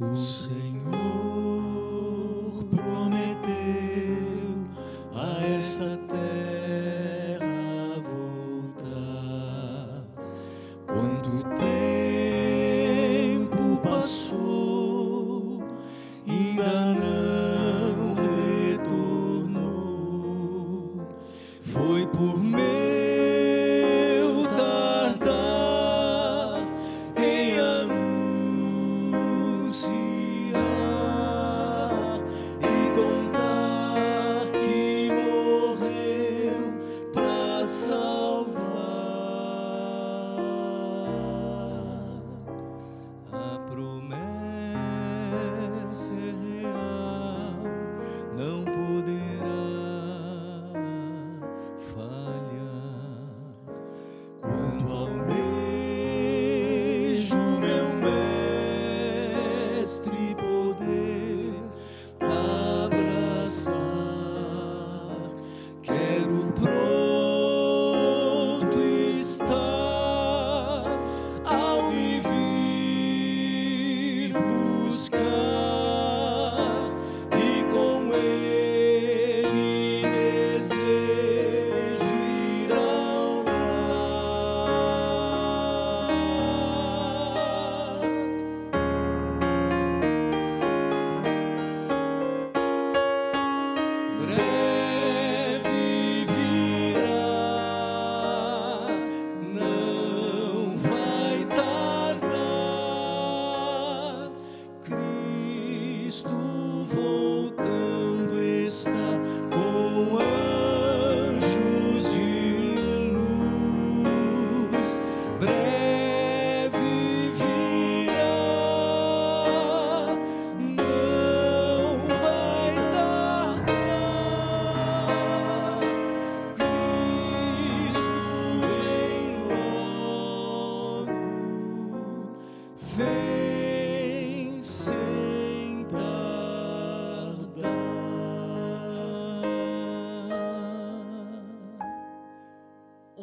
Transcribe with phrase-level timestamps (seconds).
[0.00, 0.97] O Senhor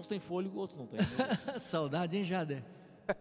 [0.06, 1.00] Uns têm fôlego, outros não têm.
[1.60, 2.64] Saudade, hein, Jader?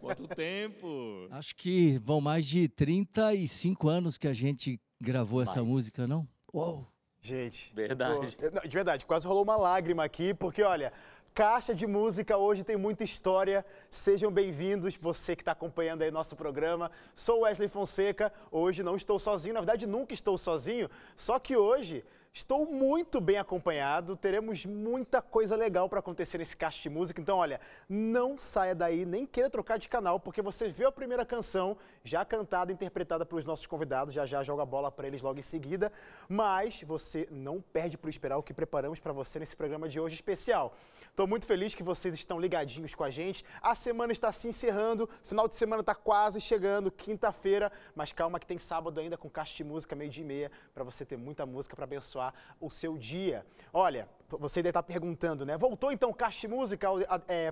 [0.00, 1.27] Quanto tempo!
[1.31, 5.67] Acho que vão mais de 35 anos que a gente gravou essa Mais.
[5.69, 6.28] música, não?
[6.53, 6.87] Uou!
[7.22, 7.72] Gente.
[7.75, 8.37] Verdade.
[8.37, 10.93] tô- de verdade, quase rolou uma lágrima aqui, porque olha,
[11.33, 13.65] Caixa de Música hoje tem muita história.
[13.89, 16.91] Sejam bem-vindos, você que está acompanhando aí nosso programa.
[17.15, 18.31] Sou Wesley Fonseca.
[18.51, 20.91] Hoje não estou sozinho, na verdade nunca estou sozinho.
[21.16, 24.17] Só que hoje estou muito bem acompanhado.
[24.17, 27.21] Teremos muita coisa legal para acontecer nesse Caixa de Música.
[27.21, 31.25] Então, olha, não saia daí, nem queira trocar de canal, porque você viu a primeira
[31.25, 34.12] canção já cantada, interpretada pelos nossos convidados.
[34.12, 35.93] Já já joga a bola para eles logo em seguida.
[36.28, 40.16] Mas você não perde por esperar o que preparamos para você nesse programa de hoje
[40.16, 40.77] especial.
[41.09, 43.45] Estou muito feliz que vocês estão ligadinhos com a gente.
[43.62, 47.71] A semana está se encerrando, final de semana está quase chegando, quinta-feira.
[47.95, 50.83] Mas calma que tem sábado ainda com caixa de música, meio dia e meia, para
[50.83, 52.24] você ter muita música para abençoar
[52.61, 53.45] o seu dia.
[53.73, 55.57] Olha, você deve estar perguntando, né?
[55.57, 56.89] Voltou então o de música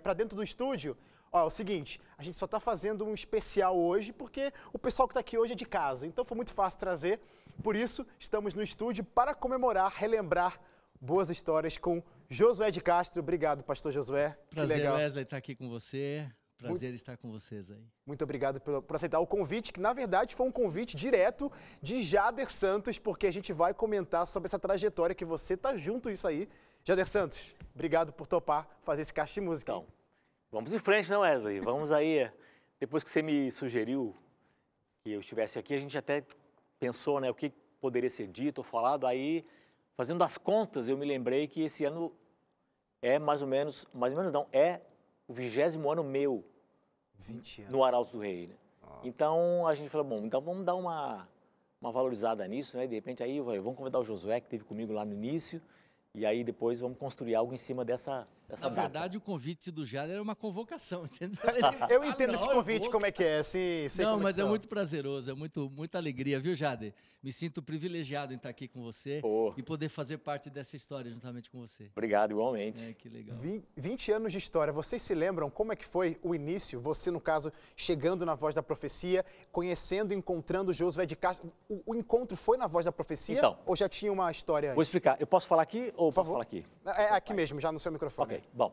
[0.02, 0.96] para dentro do estúdio?
[1.30, 5.08] Ó, é o seguinte, a gente só está fazendo um especial hoje porque o pessoal
[5.08, 7.20] que está aqui hoje é de casa, então foi muito fácil trazer.
[7.62, 10.60] Por isso, estamos no estúdio para comemorar, relembrar
[11.00, 13.20] boas histórias com Josué de Castro.
[13.20, 14.36] Obrigado, pastor Josué.
[14.50, 14.96] Que Prazer, legal.
[14.96, 16.30] Wesley, estar aqui com você.
[16.68, 17.84] Prazer estar com vocês aí.
[18.06, 21.50] Muito obrigado por, por aceitar o convite, que na verdade foi um convite direto
[21.80, 26.10] de Jader Santos, porque a gente vai comentar sobre essa trajetória que você tá junto
[26.10, 26.48] isso aí.
[26.84, 29.72] Jader Santos, obrigado por topar fazer esse caixa de música.
[29.72, 29.86] Então,
[30.50, 31.60] vamos em frente, não, Wesley?
[31.60, 32.30] Vamos aí.
[32.78, 34.16] Depois que você me sugeriu
[35.02, 36.24] que eu estivesse aqui, a gente até
[36.78, 37.50] pensou, né, o que
[37.80, 39.06] poderia ser dito ou falado.
[39.06, 39.44] Aí,
[39.96, 42.12] fazendo as contas, eu me lembrei que esse ano
[43.00, 44.80] é mais ou menos, mais ou menos não, é
[45.26, 46.44] o vigésimo ano meu
[47.22, 47.72] 20 anos.
[47.72, 48.48] no Arautos do Rei.
[48.48, 48.54] Né?
[49.04, 51.28] Então a gente falou, bom, então vamos dar uma,
[51.80, 52.86] uma valorizada nisso, né?
[52.86, 55.60] De repente aí, vamos convidar o Josué, que esteve comigo lá no início,
[56.14, 58.80] e aí depois vamos construir algo em cima dessa, dessa Na data.
[58.82, 61.38] verdade, o convite do Jader é uma convocação, entendeu?
[61.88, 62.90] Eu Ele entendo esse "Não, eu convite, vou".
[62.92, 64.48] como é que é, assim, sei Não, mas é são.
[64.48, 66.92] muito prazeroso, é muito, muita alegria, viu, Jader?
[67.22, 69.54] Me sinto privilegiado em estar aqui com você Pô.
[69.56, 71.88] e poder fazer parte dessa história juntamente com você.
[71.92, 72.84] Obrigado, igualmente.
[72.84, 73.36] É, que legal.
[73.38, 76.80] Vin- 20 anos de história, vocês se lembram como é que foi o início?
[76.80, 81.52] Você, no caso, chegando na Voz da Profecia, conhecendo, encontrando Josué de Castro.
[81.68, 83.56] O, o encontro foi na Voz da Profecia Então.
[83.64, 84.88] ou já tinha uma história Vou antes?
[84.88, 85.16] explicar.
[85.20, 86.32] Eu posso falar aqui ou posso favor.
[86.32, 86.64] falar aqui?
[86.86, 88.31] É aqui mesmo, já no seu microfone.
[88.32, 88.72] Ok, bom.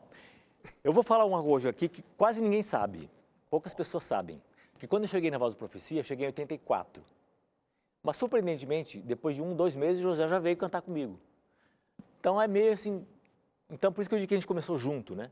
[0.82, 3.10] Eu vou falar uma coisa aqui que quase ninguém sabe.
[3.50, 4.40] Poucas pessoas sabem.
[4.78, 7.02] Que quando eu cheguei na Voz da Profecia, eu cheguei em 84.
[8.02, 11.20] Mas, surpreendentemente, depois de um, dois meses, José já veio cantar comigo.
[12.18, 13.06] Então, é meio assim...
[13.68, 15.30] Então, por isso que eu digo que a gente começou junto, né?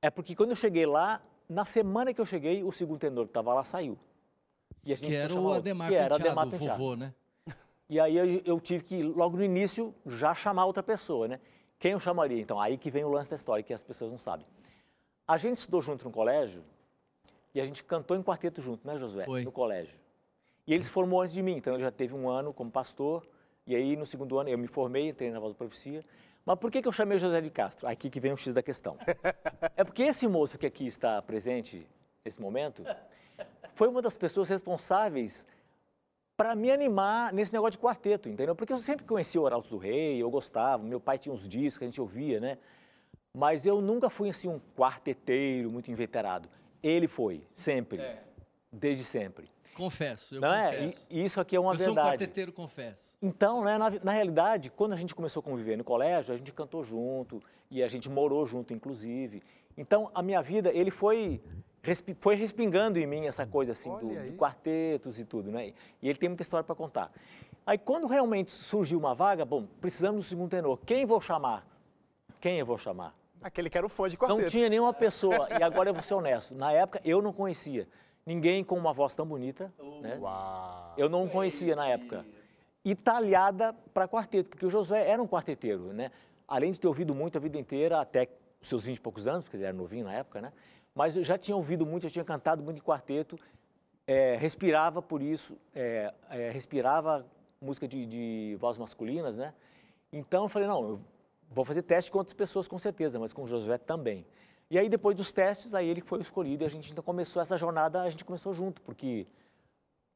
[0.00, 3.30] É porque quando eu cheguei lá, na semana que eu cheguei, o segundo tenor que
[3.30, 3.98] estava lá saiu.
[4.82, 7.14] E a gente Que era o Ademar que era o Ademar o vovô, né?
[7.88, 11.40] E aí eu, eu tive que, logo no início, já chamar outra pessoa, né?
[11.78, 12.40] Quem eu chamaria?
[12.40, 14.46] Então, aí que vem o lance da história, que as pessoas não sabem.
[15.26, 16.64] A gente estudou junto no colégio
[17.54, 19.24] e a gente cantou em quarteto junto, né, Josué?
[19.24, 19.44] Foi.
[19.44, 19.98] No colégio.
[20.66, 23.26] E ele se formou antes de mim, então ele já teve um ano como pastor.
[23.66, 26.04] E aí, no segundo ano, eu me formei, entrei na Voz da Profecia.
[26.44, 27.88] Mas por que, que eu chamei o José de Castro?
[27.88, 28.96] Aqui que vem o X da questão.
[29.76, 31.86] É porque esse moço que aqui está presente
[32.24, 32.84] nesse momento
[33.74, 35.46] foi uma das pessoas responsáveis
[36.36, 38.54] para me animar nesse negócio de quarteto, entendeu?
[38.54, 41.78] Porque eu sempre conhecia o Oraltos do Rei, eu gostava, meu pai tinha uns discos
[41.78, 42.58] que a gente ouvia, né?
[43.32, 46.48] Mas eu nunca fui assim um quarteteiro muito inveterado.
[46.82, 48.00] Ele foi, sempre,
[48.70, 49.50] desde sempre.
[49.74, 50.70] Confesso, eu Não é?
[50.76, 51.06] confesso.
[51.10, 52.14] E, e isso aqui é uma eu sou um verdade.
[52.14, 53.18] quarteteiro, confesso.
[53.20, 56.52] Então, né, na, na realidade, quando a gente começou a conviver no colégio, a gente
[56.52, 59.42] cantou junto e a gente morou junto, inclusive.
[59.76, 61.42] Então, a minha vida, ele foi,
[62.20, 65.72] foi respingando em mim essa coisa assim do, quartetos e tudo, né?
[66.02, 67.12] E ele tem muita história para contar.
[67.66, 70.78] Aí, quando realmente surgiu uma vaga, bom, precisamos do segundo tenor.
[70.86, 71.66] Quem vou chamar?
[72.40, 73.14] Quem eu vou chamar?
[73.42, 74.40] Aquele que era o fã de quarteto.
[74.40, 77.88] Não tinha nenhuma pessoa, e agora eu vou ser honesto, na época eu não conhecia
[78.24, 80.18] ninguém com uma voz tão bonita, né?
[80.20, 80.94] Uau.
[80.96, 82.26] Eu não conhecia na época.
[82.84, 86.10] E talhada para quarteto, porque o Josué era um quarteteiro, né?
[86.46, 88.28] Além de ter ouvido muito a vida inteira, até
[88.60, 90.52] os seus 20 e poucos anos, porque ele era novinho na época, né?
[90.96, 93.38] Mas eu já tinha ouvido muito, já tinha cantado muito em quarteto,
[94.06, 97.24] é, respirava por isso, é, é, respirava
[97.60, 99.52] música de, de vozes masculinas, né?
[100.12, 101.00] Então eu falei, não, eu
[101.50, 104.26] vou fazer teste com outras pessoas com certeza, mas com o Josué também.
[104.70, 107.58] E aí depois dos testes, aí ele foi escolhido e a gente então começou essa
[107.58, 109.26] jornada, a gente começou junto, porque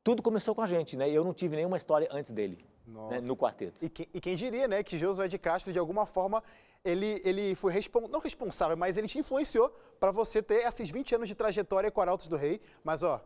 [0.02, 1.10] tudo começou com a gente, né?
[1.10, 2.64] Eu não tive nenhuma história antes dele,
[3.10, 3.74] né, no quarteto.
[3.84, 6.42] E, que- e quem diria, né, que Josué de Castro, de alguma forma,
[6.84, 9.68] ele, ele foi respon- não responsável, mas ele te influenciou
[9.98, 12.60] para você ter esses 20 anos de trajetória com Arautos do Rei.
[12.82, 13.24] Mas, ó,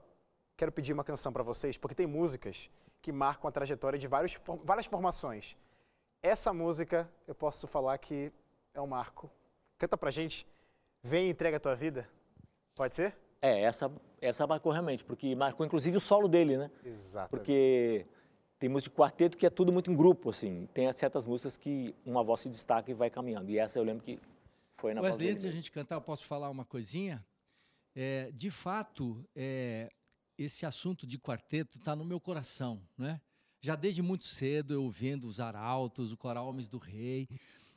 [0.57, 2.71] quero pedir uma canção para vocês, porque tem músicas
[3.01, 5.57] que marcam a trajetória de vários, várias formações.
[6.23, 8.33] Essa música, eu posso falar que
[8.73, 9.31] é um marco.
[9.79, 10.47] Canta pra gente.
[11.03, 12.09] Vem e entrega a tua vida.
[12.75, 13.15] Pode ser?
[13.43, 13.93] É, essa,
[14.23, 16.71] essa marcou realmente, porque marcou inclusive o solo dele, né?
[16.83, 17.29] Exato.
[17.29, 18.07] Porque
[18.59, 20.67] tem música de quarteto que é tudo muito em grupo, assim.
[20.73, 23.51] Tem certas músicas que uma voz se destaca e vai caminhando.
[23.51, 24.19] E essa eu lembro que
[24.77, 25.33] foi na voz dele.
[25.33, 27.25] antes de a gente cantar, eu posso falar uma coisinha?
[27.95, 29.91] É, de fato, é,
[30.37, 33.21] esse assunto de quarteto está no meu coração, né?
[33.61, 37.29] Já desde muito cedo eu vendo os arautos, o coral Homens do Rei,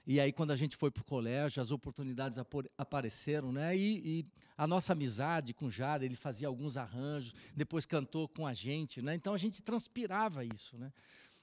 [0.07, 2.39] e aí quando a gente foi para o colégio, as oportunidades
[2.77, 3.75] apareceram, né?
[3.75, 4.25] E, e
[4.57, 9.01] a nossa amizade com o Jara, ele fazia alguns arranjos, depois cantou com a gente,
[9.01, 9.13] né?
[9.15, 10.93] Então a gente transpirava isso, né?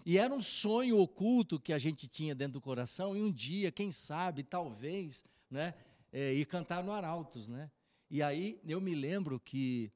[0.07, 3.71] E era um sonho oculto que a gente tinha dentro do coração, e um dia,
[3.71, 5.75] quem sabe, talvez, né,
[6.11, 7.71] é, ir cantar no Arautos, né?
[8.11, 9.93] E aí eu me lembro que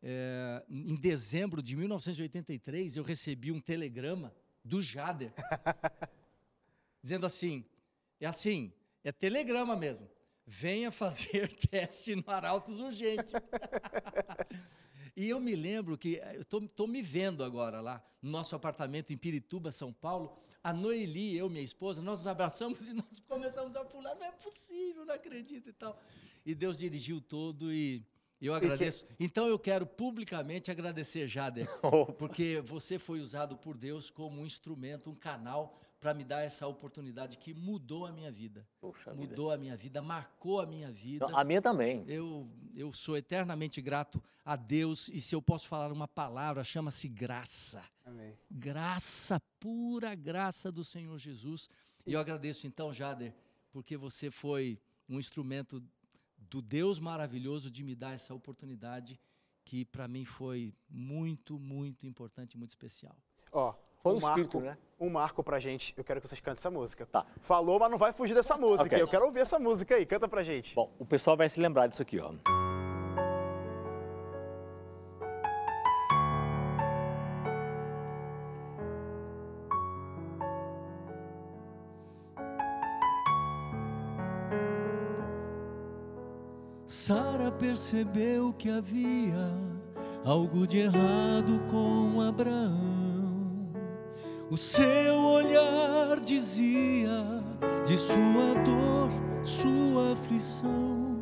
[0.00, 4.32] é, em dezembro de 1983 eu recebi um telegrama
[4.64, 5.32] do Jader
[7.02, 7.64] dizendo assim,
[8.24, 10.08] é assim, é telegrama mesmo.
[10.46, 13.32] Venha fazer teste no Arautos urgente.
[15.14, 18.56] E eu me lembro que eh, eu tô, tô me vendo agora lá no nosso
[18.56, 20.38] apartamento em Pirituba, São Paulo.
[20.64, 24.14] A Noeli, eu, minha esposa, nós nos abraçamos e nós começamos a pular.
[24.14, 26.00] Não é possível, não acredito e tal.
[26.46, 28.06] E Deus dirigiu todo e
[28.40, 29.04] eu agradeço.
[29.20, 31.68] Então eu quero publicamente agradecer, Jader,
[32.18, 36.66] porque você foi usado por Deus como um instrumento, um canal para me dar essa
[36.66, 38.66] oportunidade que mudou a minha vida.
[38.80, 39.24] Poxa vida.
[39.24, 41.28] Mudou a minha vida, marcou a minha vida.
[41.28, 42.04] Não, a minha também.
[42.08, 47.08] Eu, eu sou eternamente grato a Deus e se eu posso falar uma palavra, chama-se
[47.08, 47.84] graça.
[48.04, 48.36] Amém.
[48.50, 51.70] Graça, pura graça do Senhor Jesus.
[52.04, 53.32] E eu agradeço então, Jader,
[53.70, 55.80] porque você foi um instrumento
[56.36, 59.20] do Deus maravilhoso de me dar essa oportunidade
[59.64, 63.16] que para mim foi muito, muito importante, muito especial.
[63.52, 64.76] Ó, Foi um marco, espírito, né?
[64.98, 65.94] um marco pra gente.
[65.96, 67.06] Eu quero que vocês cantem essa música.
[67.06, 67.24] Tá.
[67.40, 68.82] Falou, mas não vai fugir dessa música.
[68.82, 69.00] Ok.
[69.00, 70.04] Eu quero ouvir essa música aí.
[70.04, 70.74] Canta pra gente.
[70.74, 72.32] Bom, o pessoal vai se lembrar disso aqui, ó.
[86.84, 89.50] Sara percebeu que havia
[90.24, 93.01] algo de errado com Abraão.
[94.52, 97.42] O seu olhar dizia
[97.86, 99.08] de sua dor,
[99.42, 101.16] sua aflição.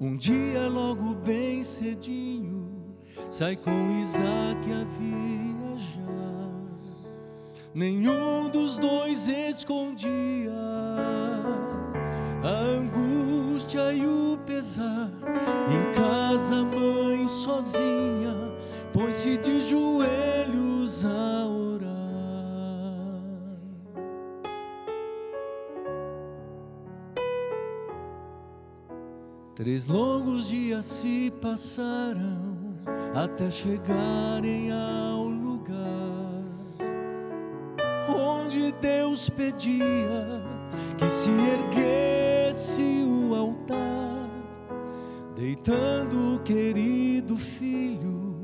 [0.00, 2.96] Um dia, logo bem cedinho,
[3.28, 5.36] sai com Isaac havia
[7.74, 10.54] nenhum dos dois escondia
[12.42, 15.10] a angústia e o pesar.
[15.68, 18.54] Em casa, mãe sozinha,
[18.90, 21.55] pôs-se de joelhos a
[29.66, 32.38] Três longos dias se passaram
[33.12, 36.44] até chegarem ao lugar
[38.08, 40.40] onde Deus pedia
[40.96, 44.30] que se erguesse o altar,
[45.34, 48.36] deitando o querido filho,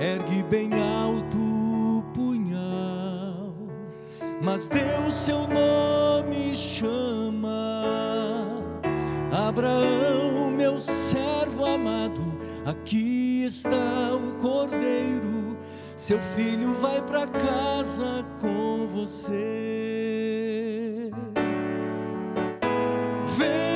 [0.00, 3.52] ergue bem alto o punhal,
[4.42, 7.52] mas Deus seu nome chama,
[9.30, 10.21] Abraão,
[10.62, 12.22] meu servo amado,
[12.64, 15.58] aqui está o cordeiro,
[15.96, 19.50] seu filho vai para casa com você.
[23.36, 23.71] Vem,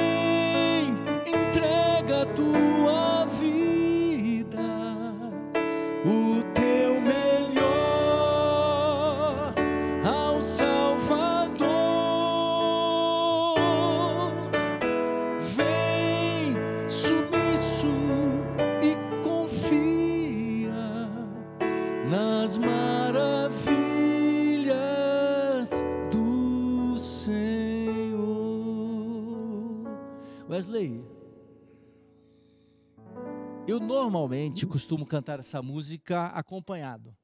[33.87, 37.16] normalmente costumo cantar essa música acompanhado.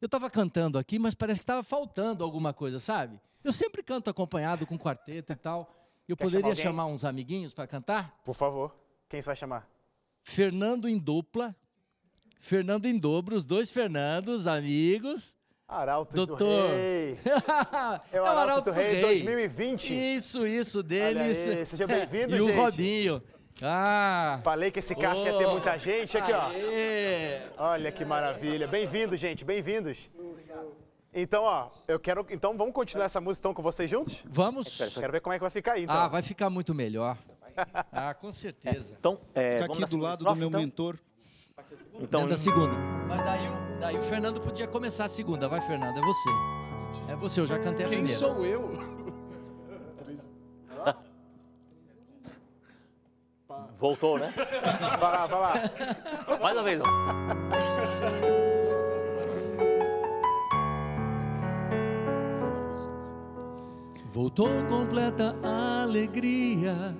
[0.00, 3.20] Eu estava cantando aqui, mas parece que estava faltando alguma coisa, sabe?
[3.44, 5.74] Eu sempre canto acompanhado com quarteto e tal.
[6.06, 8.20] Eu Quer poderia chamar chamar uns amiguinhos para cantar?
[8.24, 8.74] Por favor,
[9.08, 9.68] quem você vai chamar?
[10.22, 11.56] Fernando em dupla,
[12.40, 15.34] Fernando em dobro, os dois Fernandos, amigos.
[15.66, 16.36] Arautos Doutor.
[16.68, 17.18] do Rei.
[18.12, 19.94] É o Arautos do Rei 2020.
[20.16, 21.46] Isso, isso, deles.
[21.46, 22.56] aí, seja bem-vindo, E o gente.
[22.56, 23.22] Robinho.
[23.62, 24.40] Ah!
[24.42, 25.50] Falei que esse caixa ia ter Oh.
[25.52, 26.16] muita gente.
[26.18, 26.48] Aqui, ó.
[26.48, 27.42] Aê.
[27.56, 28.66] Olha que maravilha.
[28.66, 29.44] Bem-vindos, gente.
[29.44, 30.10] Bem-vindos.
[31.12, 32.26] Então, ó, eu quero.
[32.30, 34.24] Então, vamos continuar essa música então, com vocês juntos?
[34.28, 34.76] Vamos.
[34.94, 35.94] Quero ver como é que vai ficar aí, então.
[35.96, 37.16] Ah, vai ficar muito melhor.
[37.92, 38.94] Ah, com certeza.
[38.98, 40.60] Então, é, Fica aqui do lado do meu então?
[40.60, 40.96] mentor.
[42.00, 42.74] Então, da segunda.
[43.06, 45.46] Mas daí, o- daí o Fernando podia começar a segunda.
[45.46, 46.30] Vai, Fernando, é você.
[47.12, 48.18] É você, eu já cantei a Quem primeira.
[48.18, 49.03] sou eu?
[53.78, 54.32] Voltou, né?
[55.00, 55.54] Vai lá, vai lá.
[56.40, 56.84] Mais uma vez, ó.
[64.12, 66.94] Voltou completa a alegria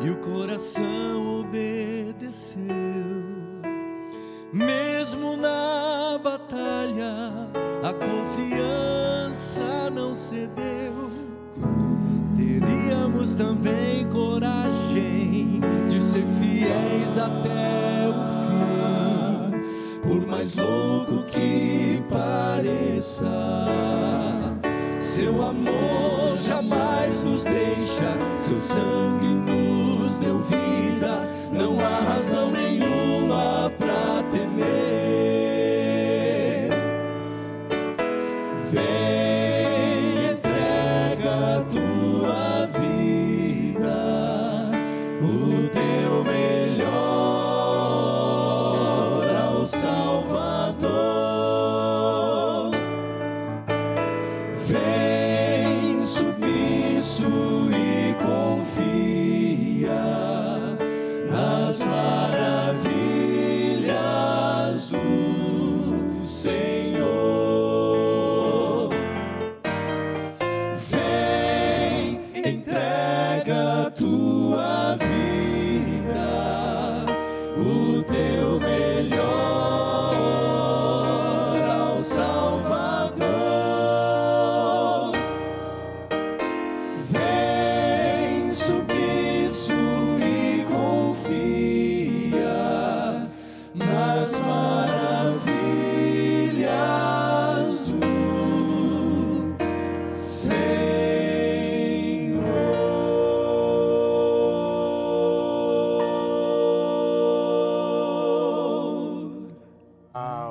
[0.00, 2.58] e o coração obedeceu.
[4.52, 7.48] Mesmo na batalha,
[7.82, 10.97] a confiança não cedeu.
[12.36, 23.26] Teríamos também coragem de ser fiéis até o fim, por mais louco que pareça.
[24.98, 33.70] Seu amor jamais nos deixa, seu sangue nos deu vida, não há razão nenhuma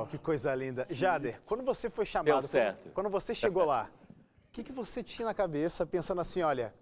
[0.07, 0.85] que coisa linda.
[0.89, 2.83] Jader, quando você foi chamado, Deu certo.
[2.83, 3.89] Quando, quando você chegou lá,
[4.49, 6.73] o que, que você tinha na cabeça pensando assim, olha,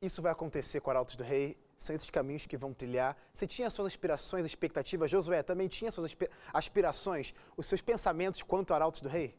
[0.00, 3.16] isso vai acontecer com o Arautos do Rei, são esses caminhos que vão trilhar.
[3.32, 5.10] Você tinha suas aspirações, expectativas?
[5.10, 6.16] Josué também tinha suas
[6.52, 9.36] aspirações, os seus pensamentos quanto a Arautos do Rei?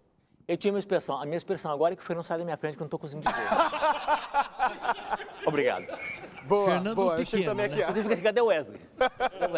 [0.47, 1.19] Eu tinha uma expressão.
[1.19, 2.87] A minha expressão agora é que o Fernando sai da minha frente que eu não
[2.87, 3.43] estou conseguindo dizer.
[5.45, 5.87] Obrigado.
[6.47, 7.15] Boa, Fernando boa.
[7.17, 7.83] Pequeno, eu também né?
[7.83, 7.99] aqui.
[7.99, 8.79] Assim, cadê o Wesley?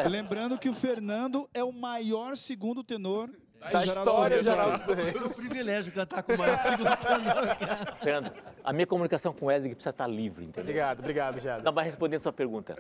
[0.10, 3.30] Lembrando que o Fernando é o maior segundo tenor
[3.72, 5.10] da história de Arautos do Rei.
[5.10, 7.98] É um privilégio cantar com o maior segundo tenor.
[8.02, 10.64] Fernando, a minha comunicação com o Wesley precisa estar livre, entendeu?
[10.64, 11.64] Obrigado, obrigado, Jada.
[11.64, 12.78] Não, mas respondendo a sua pergunta.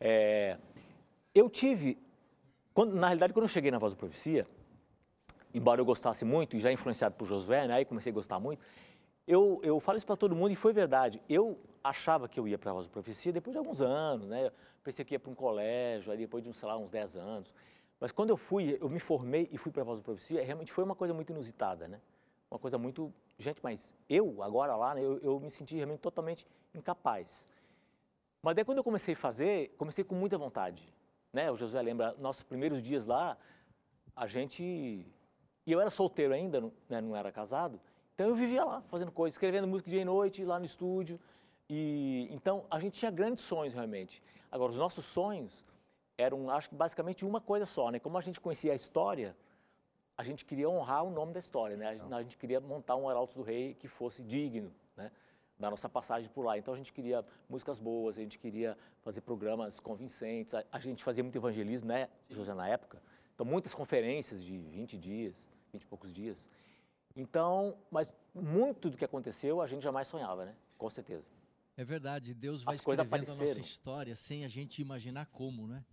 [0.00, 0.56] É,
[1.34, 1.98] eu tive,
[2.74, 4.46] quando, na realidade, quando eu cheguei na Voz da Profecia,
[5.54, 8.60] embora eu gostasse muito e já influenciado por Josué, né, aí comecei a gostar muito,
[9.28, 11.22] eu, eu falo isso para todo mundo e foi verdade.
[11.28, 14.50] Eu achava que eu ia para a Voz da Profecia depois de alguns anos, né?
[14.82, 17.54] Pensei que ia para um colégio, aí depois de, sei lá, uns 10 anos.
[18.00, 20.72] Mas quando eu fui, eu me formei e fui para a Voz da Profecia, realmente
[20.72, 22.00] foi uma coisa muito inusitada, né?
[22.50, 23.12] Uma coisa muito...
[23.38, 27.46] Gente, mas eu, agora lá, né, eu, eu me senti realmente totalmente incapaz.
[28.42, 30.90] Mas daí quando eu comecei a fazer, comecei com muita vontade,
[31.34, 31.50] né?
[31.50, 33.36] O Josué lembra, nossos primeiros dias lá,
[34.16, 35.06] a gente
[35.68, 37.78] e eu era solteiro ainda, né, não era casado,
[38.18, 41.20] então eu vivia lá, fazendo coisas, escrevendo música dia e noite, lá no estúdio.
[41.70, 44.20] E então a gente tinha grandes sonhos realmente.
[44.50, 45.64] Agora, os nossos sonhos
[46.16, 48.00] eram, acho que basicamente uma coisa só, né?
[48.00, 49.36] Como a gente conhecia a história,
[50.16, 51.96] a gente queria honrar o nome da história, né?
[52.10, 55.12] A gente, queria montar um Arautos do Rei que fosse digno, né?
[55.56, 56.58] Da nossa passagem por lá.
[56.58, 60.54] Então a gente queria músicas boas, a gente queria fazer programas convincentes.
[60.54, 63.00] A, a gente fazia muito evangelismo, né, José, na época.
[63.32, 65.46] Então muitas conferências de 20 dias.
[65.72, 66.48] 20 e poucos dias.
[67.18, 70.54] Então, mas muito do que aconteceu a gente jamais sonhava, né?
[70.78, 71.26] Com certeza.
[71.76, 75.84] É verdade, Deus vai As escrevendo a nossa história sem a gente imaginar como, né?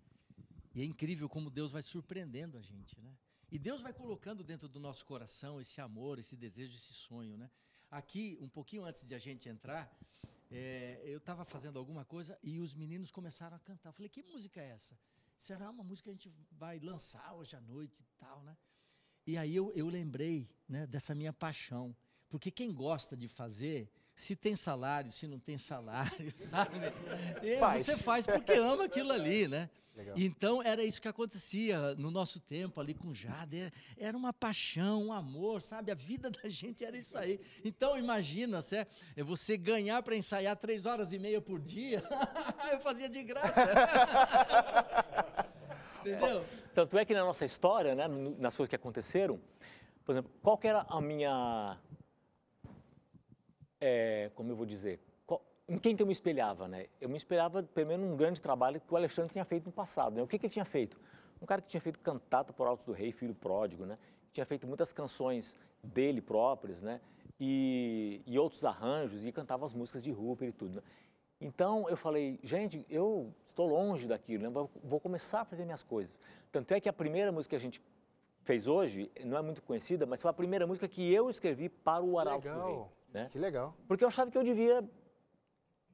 [0.76, 3.12] E é incrível como Deus vai surpreendendo a gente, né?
[3.52, 7.50] E Deus vai colocando dentro do nosso coração esse amor, esse desejo, esse sonho, né?
[7.90, 9.92] Aqui, um pouquinho antes de a gente entrar,
[10.52, 13.90] é, eu estava fazendo alguma coisa e os meninos começaram a cantar.
[13.90, 14.96] Eu falei, que música é essa?
[15.36, 18.56] Será uma música que a gente vai lançar hoje à noite e tal, né?
[19.26, 21.96] E aí eu, eu lembrei né, dessa minha paixão.
[22.30, 26.80] Porque quem gosta de fazer, se tem salário, se não tem salário, sabe?
[27.60, 27.86] Faz.
[27.86, 29.70] Você faz porque ama aquilo ali, né?
[29.96, 30.16] Legal.
[30.18, 33.72] Então era isso que acontecia no nosso tempo ali com Jade.
[33.96, 35.90] Era uma paixão, um amor, sabe?
[35.90, 37.40] A vida da gente era isso aí.
[37.64, 38.60] Então imagina,
[39.16, 42.04] é você ganhar para ensaiar três horas e meia por dia.
[42.72, 43.56] Eu fazia de graça.
[46.10, 46.46] Entendeu?
[46.74, 49.40] Tanto é que na nossa história, né, nas coisas que aconteceram,
[50.06, 51.78] por exemplo, qual que era a minha.
[53.82, 55.00] É, como eu vou dizer?
[55.26, 56.88] Qual, em quem que eu me espelhava, né?
[57.02, 60.16] Eu me espelhava, pelo menos, num grande trabalho que o Alexandre tinha feito no passado.
[60.16, 60.22] Né?
[60.22, 61.00] O que, que ele tinha feito?
[61.42, 63.98] Um cara que tinha feito cantata por Altos do Rei, Filho Pródigo, né?
[64.32, 67.02] Tinha feito muitas canções dele próprias, né?
[67.40, 70.76] E, e outros arranjos, e cantava as músicas de Rupert e tudo.
[70.76, 70.82] Né?
[71.46, 74.68] Então eu falei, gente, eu estou longe daquilo, né?
[74.84, 76.20] vou começar a fazer minhas coisas.
[76.52, 77.80] Tanto é que a primeira música que a gente
[78.42, 82.04] fez hoje, não é muito conhecida, mas foi a primeira música que eu escrevi para
[82.04, 82.68] o Arauto legal.
[82.68, 83.22] Rei.
[83.22, 83.30] Né?
[83.30, 83.76] Que legal.
[83.88, 84.84] Porque eu achava que eu devia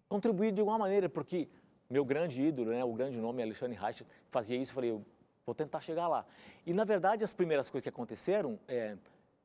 [0.08, 1.50] contribuir de alguma maneira, porque
[1.90, 5.06] meu grande ídolo, né, o grande nome Alexandre Reich, fazia isso, eu falei, eu
[5.46, 6.26] vou tentar chegar lá.
[6.66, 8.96] E na verdade as primeiras coisas que aconteceram é,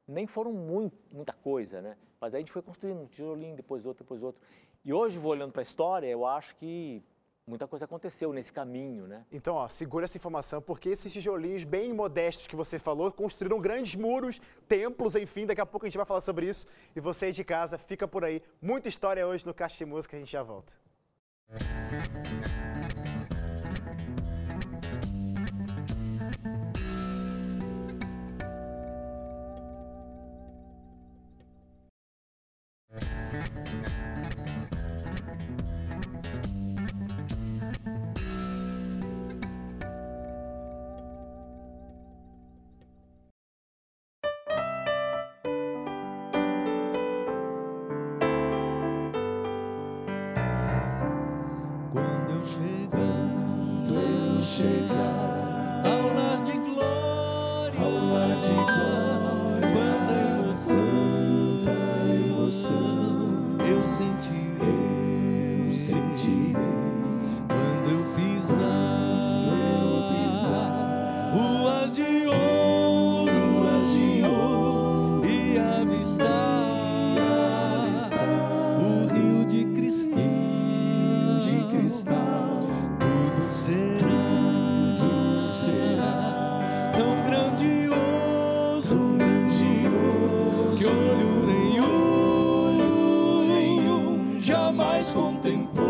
[0.06, 1.96] nem foram muito, muita coisa, né?
[2.20, 4.40] Mas aí a gente foi construindo um tijolinho, depois outro, depois outro.
[4.86, 7.02] E hoje, vou olhando para a história, eu acho que
[7.44, 9.26] muita coisa aconteceu nesse caminho, né?
[9.32, 13.96] Então, ó, segura essa informação, porque esses tijolinhos bem modestos que você falou construíram grandes
[13.96, 15.44] muros, templos, enfim.
[15.44, 16.68] Daqui a pouco a gente vai falar sobre isso.
[16.94, 18.40] E você aí de casa, fica por aí.
[18.62, 20.74] Muita história hoje no Caixa de Música, a gente já volta.
[94.96, 95.84] mais contemplou,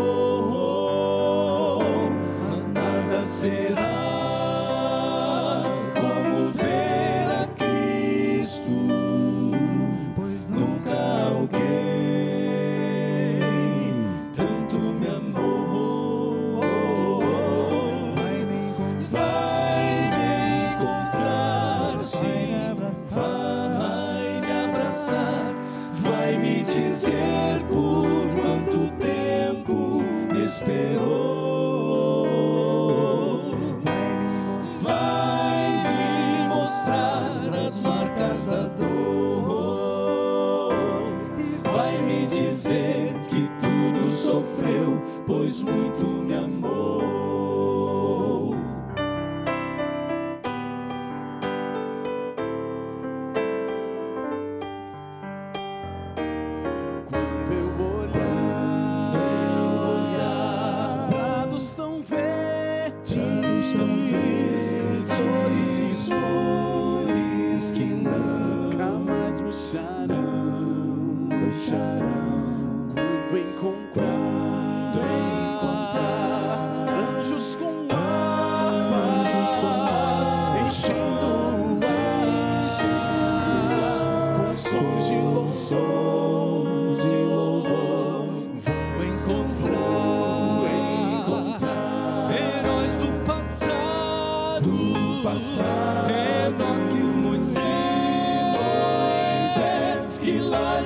[2.73, 4.06] nada será.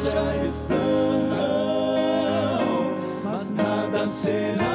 [0.03, 0.77] Já estão,
[3.23, 4.70] mas nada será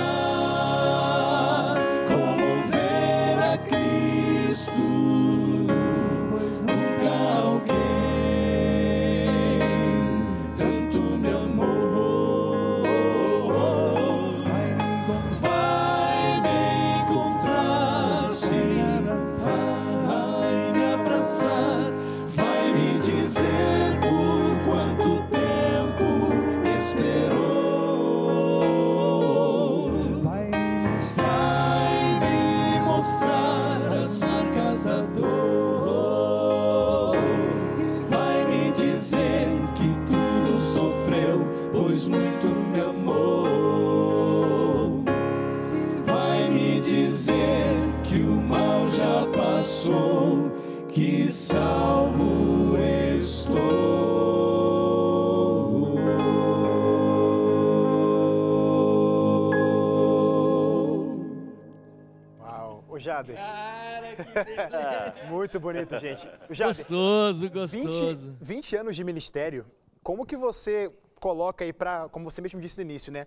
[65.29, 66.29] muito bonito, gente.
[66.49, 68.37] O Jader, Gostoso, 20, gostoso.
[68.40, 69.66] 20 anos de ministério,
[70.03, 73.27] como que você coloca aí para, como você mesmo disse no início, né,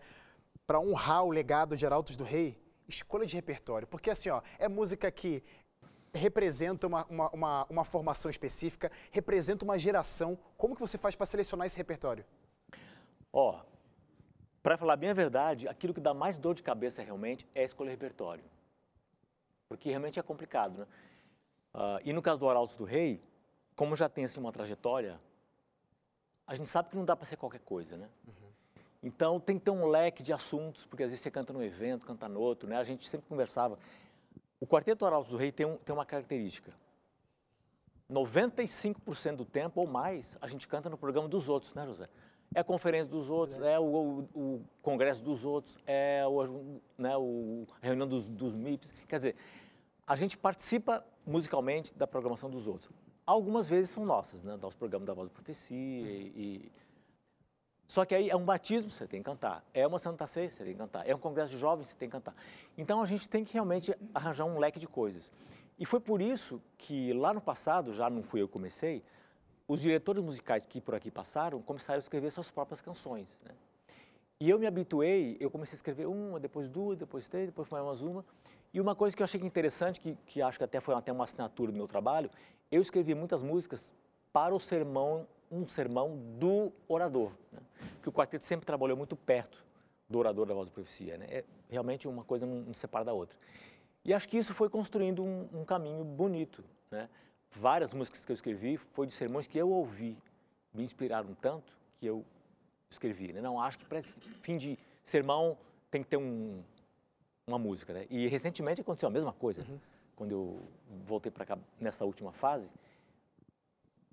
[0.65, 4.67] para honrar o legado de Arautos do Rei, escolha de repertório, porque assim, ó, é
[4.67, 5.43] música que
[6.13, 10.37] representa uma, uma, uma, uma formação específica, representa uma geração.
[10.57, 12.25] Como que você faz para selecionar esse repertório?
[13.31, 13.61] Ó,
[14.61, 17.91] para falar bem a verdade, aquilo que dá mais dor de cabeça realmente é escolher
[17.91, 18.43] repertório.
[19.69, 20.87] Porque realmente é complicado, né?
[21.73, 23.21] Ah, e no caso do Arautos do Rei,
[23.75, 25.21] como já tem assim uma trajetória,
[26.45, 28.09] a gente sabe que não dá para ser qualquer coisa, né?
[29.01, 32.05] Então tem que ter um leque de assuntos, porque às vezes você canta num evento,
[32.05, 32.77] canta no outro, né?
[32.77, 33.79] A gente sempre conversava.
[34.59, 36.73] O Quarteto Arautos do Rei tem, um, tem uma característica.
[38.09, 42.09] 95% do tempo ou mais a gente canta no programa dos outros, né, José?
[42.53, 47.15] É a conferência dos outros, é, o, o- o congresso dos outros, é o, né,
[47.15, 48.93] o- a reunião dos, dos MIPs.
[49.07, 49.35] Quer dizer,
[50.07, 52.89] a gente participa musicalmente da programação dos outros.
[53.25, 54.57] Algumas vezes são nossas, né?
[54.59, 56.71] Nosso programa da Voz da Profecia e, e-
[57.85, 59.63] Só que aí é um batismo, você tem que cantar.
[59.71, 61.07] É uma Santa Ceia, você tem que cantar.
[61.07, 62.35] É um congresso de jovens, você tem que cantar.
[62.75, 65.31] Então a gente tem que realmente arranjar um leque de coisas.
[65.77, 69.03] E foi por isso que lá no passado, já não fui eu que comecei,
[69.69, 73.37] os diretores musicais que por aqui passaram começaram a escrever suas próprias canções.
[73.45, 73.51] Né?
[74.41, 78.01] E eu me habituei, eu comecei a escrever uma, depois duas, depois três, depois mais
[78.01, 78.25] uma.
[78.73, 81.23] E uma coisa que eu achei interessante, que, que acho que até foi até uma
[81.23, 82.31] assinatura do meu trabalho,
[82.71, 83.93] eu escrevi muitas músicas
[84.33, 87.31] para o sermão, um sermão do orador.
[87.51, 87.59] Né?
[87.95, 89.63] Porque o quarteto sempre trabalhou muito perto
[90.09, 91.15] do orador da voz da profecia.
[91.15, 91.27] Né?
[91.29, 93.37] É, realmente uma coisa não, não separa da outra.
[94.03, 96.63] E acho que isso foi construindo um, um caminho bonito.
[96.89, 97.07] Né?
[97.51, 100.17] Várias músicas que eu escrevi foi de sermões que eu ouvi,
[100.73, 102.23] me inspiraram tanto que eu
[102.89, 103.33] escrevi.
[103.33, 103.41] Né?
[103.41, 105.57] Não acho que para esse fim de sermão
[105.89, 106.63] tem que ter um,
[107.47, 107.93] uma música.
[107.93, 108.05] Né?
[108.09, 109.65] E recentemente aconteceu a mesma coisa.
[110.15, 110.59] Quando eu
[111.05, 112.69] voltei para cá nessa última fase,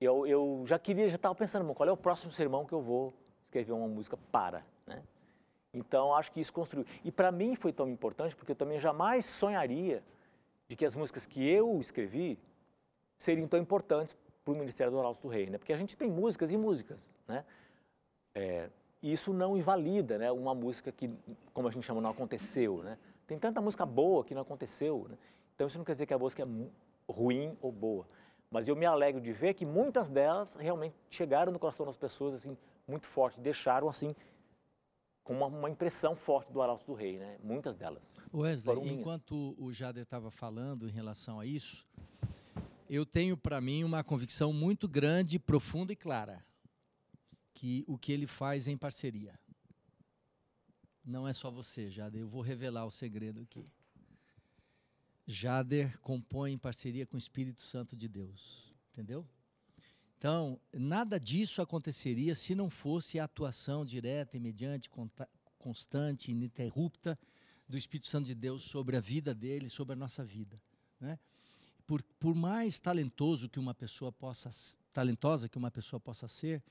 [0.00, 2.80] eu, eu já queria, já estava pensando, "Bom, qual é o próximo sermão que eu
[2.80, 3.12] vou
[3.44, 5.02] escrever uma música para, né?
[5.72, 6.86] Então, acho que isso construiu.
[7.04, 10.02] E para mim foi tão importante porque eu também jamais sonharia
[10.68, 12.38] de que as músicas que eu escrevi
[13.16, 15.58] seriam tão importantes para o Ministério do Arauto do Rei, né?
[15.58, 17.44] Porque a gente tem músicas e músicas, né?
[18.34, 18.70] É,
[19.02, 20.30] isso não invalida, né?
[20.30, 21.10] Uma música que,
[21.52, 22.98] como a gente chama, não aconteceu, né?
[23.26, 25.18] Tem tanta música boa que não aconteceu, né?
[25.54, 28.06] Então isso não quer dizer que a música é ruim ou boa,
[28.50, 32.34] mas eu me alegro de ver que muitas delas realmente chegaram no coração das pessoas
[32.34, 34.14] assim muito forte, deixaram assim
[35.24, 37.36] com uma, uma, impressão forte do Arauto do Rei, né?
[37.42, 38.14] Muitas delas.
[38.32, 41.84] Wesley, enquanto o Jader estava falando em relação a isso,
[42.88, 46.44] eu tenho para mim uma convicção muito grande, profunda e clara,
[47.54, 49.38] que o que ele faz é em parceria.
[51.04, 53.70] Não é só você, Jader, eu vou revelar o segredo aqui.
[55.26, 59.26] Jader compõe em parceria com o Espírito Santo de Deus, entendeu?
[60.18, 64.88] Então, nada disso aconteceria se não fosse a atuação direta, imediata,
[65.58, 67.18] constante, ininterrupta
[67.68, 70.60] do Espírito Santo de Deus sobre a vida dele, sobre a nossa vida.
[71.00, 71.18] Né?
[71.86, 74.50] Por, por mais talentoso que uma pessoa possa,
[74.92, 76.62] talentosa que uma pessoa possa ser,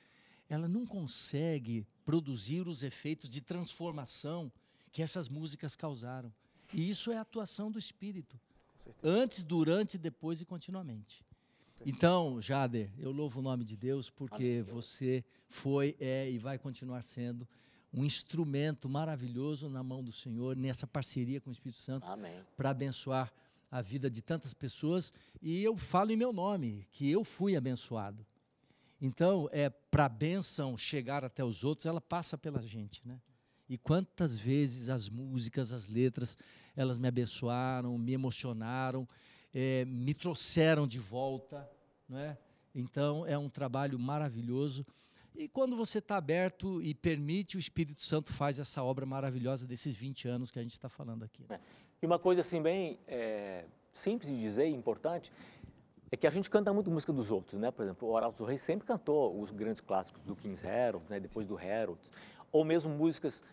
[0.50, 4.52] ela não consegue produzir os efeitos de transformação
[4.92, 6.32] que essas músicas causaram.
[6.74, 8.40] E isso é a atuação do Espírito,
[9.04, 11.24] antes, durante, depois e continuamente.
[11.86, 17.02] Então, Jader, eu louvo o nome de Deus porque você foi, é e vai continuar
[17.02, 17.48] sendo
[17.94, 22.06] um instrumento maravilhoso na mão do Senhor, nessa parceria com o Espírito Santo,
[22.56, 23.32] para abençoar
[23.76, 25.14] a vida de tantas pessoas.
[25.42, 28.26] E eu falo em meu nome, que eu fui abençoado.
[29.02, 33.20] Então, é para a bênção chegar até os outros, ela passa pela gente, né?
[33.68, 36.38] E quantas vezes as músicas, as letras,
[36.74, 39.08] elas me abençoaram, me emocionaram,
[39.54, 41.70] é, me trouxeram de volta,
[42.08, 42.38] não é?
[42.74, 44.86] Então é um trabalho maravilhoso.
[45.36, 49.96] E quando você está aberto e permite, o Espírito Santo faz essa obra maravilhosa desses
[49.96, 51.44] 20 anos que a gente está falando aqui.
[51.50, 51.60] Né?
[52.06, 55.32] E uma coisa assim bem é, simples de dizer importante
[56.12, 57.72] é que a gente canta muito música dos outros, né?
[57.72, 61.20] Por exemplo, o Arauto Rei sempre cantou os grandes clássicos do King's Harold, né?
[61.20, 62.00] Depois do Harold,
[62.52, 63.44] ou mesmo músicas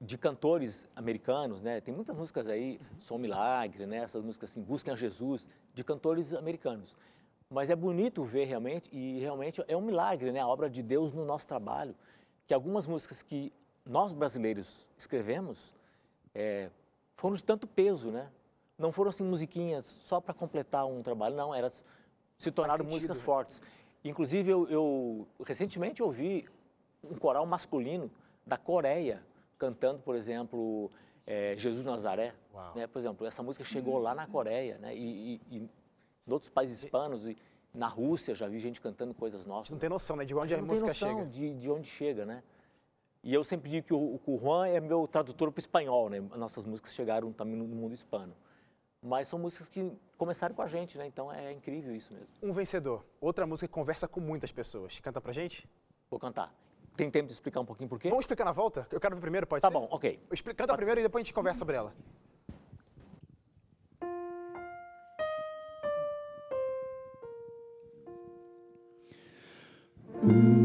[0.00, 1.80] de cantores americanos, né?
[1.80, 3.96] Tem muitas músicas aí, Som Milagre, né?
[3.96, 6.96] Essas músicas assim, Busquem a Jesus, de cantores americanos.
[7.50, 10.38] Mas é bonito ver realmente, e realmente é um milagre, né?
[10.38, 11.96] A obra de Deus no nosso trabalho,
[12.46, 13.52] que algumas músicas que
[13.84, 15.74] nós brasileiros escrevemos
[16.32, 16.70] é,
[17.20, 18.30] foram de tanto peso, né?
[18.78, 21.84] Não foram assim musiquinhas só para completar um trabalho, não, elas
[22.38, 23.22] se tornaram sentido, músicas né?
[23.22, 23.62] fortes.
[24.02, 26.48] Inclusive, eu, eu recentemente ouvi
[27.04, 28.10] um coral masculino
[28.46, 29.22] da Coreia
[29.58, 30.90] cantando, por exemplo,
[31.26, 32.34] é, Jesus Nazaré.
[32.74, 32.86] Né?
[32.86, 34.96] Por exemplo, essa música chegou lá na Coreia, né?
[34.96, 35.58] E, e, e
[36.26, 37.36] em outros países hispanos e
[37.74, 39.70] na Rússia já vi gente cantando coisas nossas.
[39.70, 40.24] não tem noção, né?
[40.24, 41.26] De onde a, a música chega.
[41.26, 42.42] De, de onde chega, né?
[43.22, 46.20] E eu sempre digo que o, o Juan é meu tradutor para o espanhol, né?
[46.20, 48.34] Nossas músicas chegaram também no mundo hispano.
[49.02, 51.06] Mas são músicas que começaram com a gente, né?
[51.06, 52.28] Então é incrível isso mesmo.
[52.42, 53.04] Um vencedor.
[53.20, 54.98] Outra música que conversa com muitas pessoas.
[55.00, 55.68] Canta pra gente?
[56.10, 56.54] Vou cantar.
[56.96, 58.08] Tem tempo de explicar um pouquinho por quê?
[58.08, 58.86] Vamos explicar na volta?
[58.90, 59.72] Eu quero ver primeiro, pode tá ser?
[59.72, 60.20] Tá bom, ok.
[60.32, 61.04] Expli canta pode primeiro ser.
[61.04, 61.94] e depois a gente conversa sobre ela.
[70.22, 70.59] Não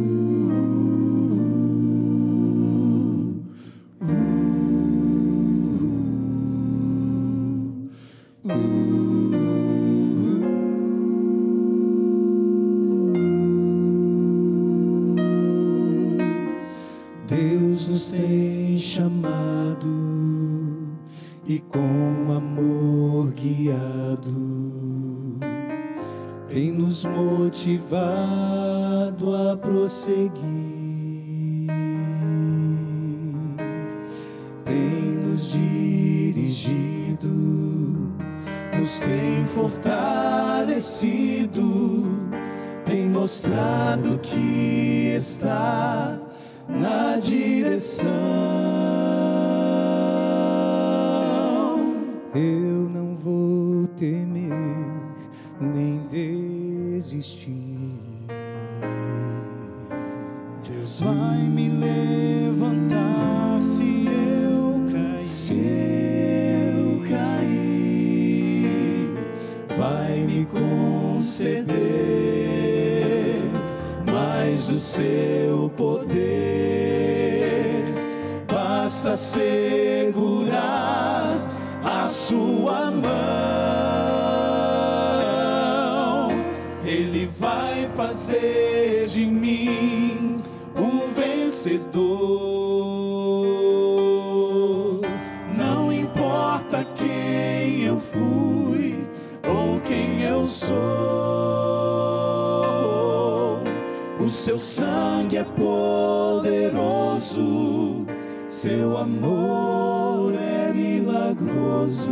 [100.47, 100.75] sou.
[104.19, 106.85] O seu sangue é poderoso,
[108.47, 112.11] seu amor é milagroso.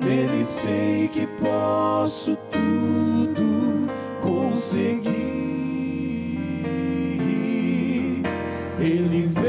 [0.00, 3.88] Nele sei que posso tudo
[4.20, 5.12] conseguir.
[8.78, 9.43] Ele vem.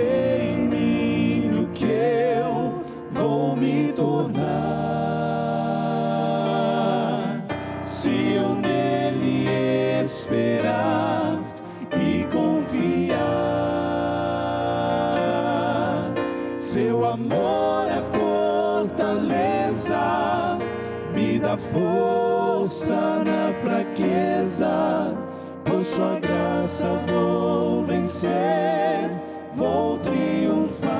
[28.06, 29.10] Vencer,
[29.56, 30.91] vou triunfar.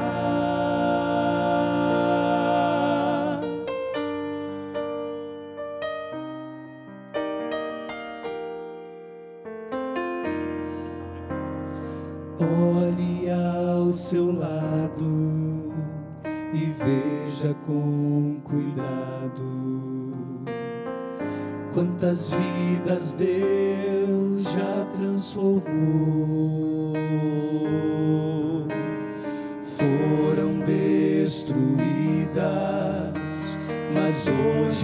[12.39, 15.72] Olhe ao seu lado
[16.54, 19.46] e veja com cuidado
[21.72, 26.64] quantas vidas Deus já transformou.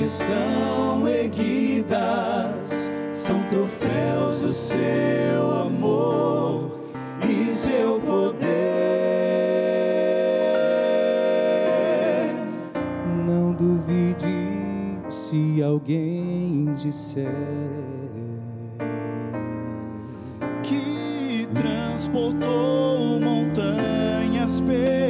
[0.04, 2.90] Estão erguidas.
[3.12, 6.72] São troféus do seu amor
[7.28, 8.50] e seu poder.
[13.26, 14.48] Não duvide
[15.10, 17.28] se alguém disser
[20.64, 25.01] que transportou montanhas pela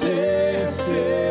[0.00, 1.29] pode ser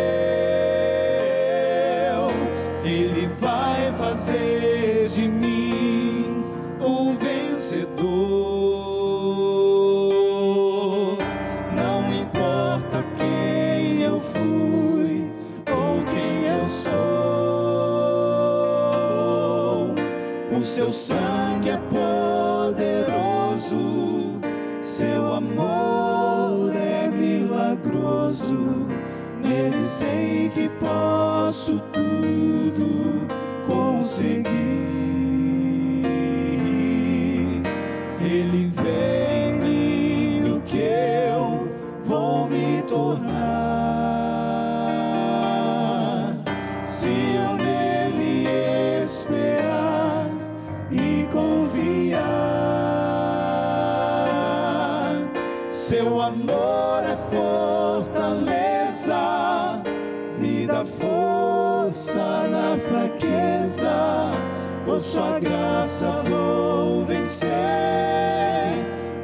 [65.10, 67.50] sua graça vou vencer,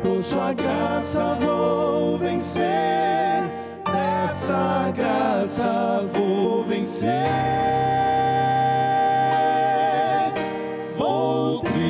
[0.01, 2.63] por sua graça vou vencer,
[3.93, 7.11] nessa graça vou vencer.
[10.97, 11.85] Vou triunfar.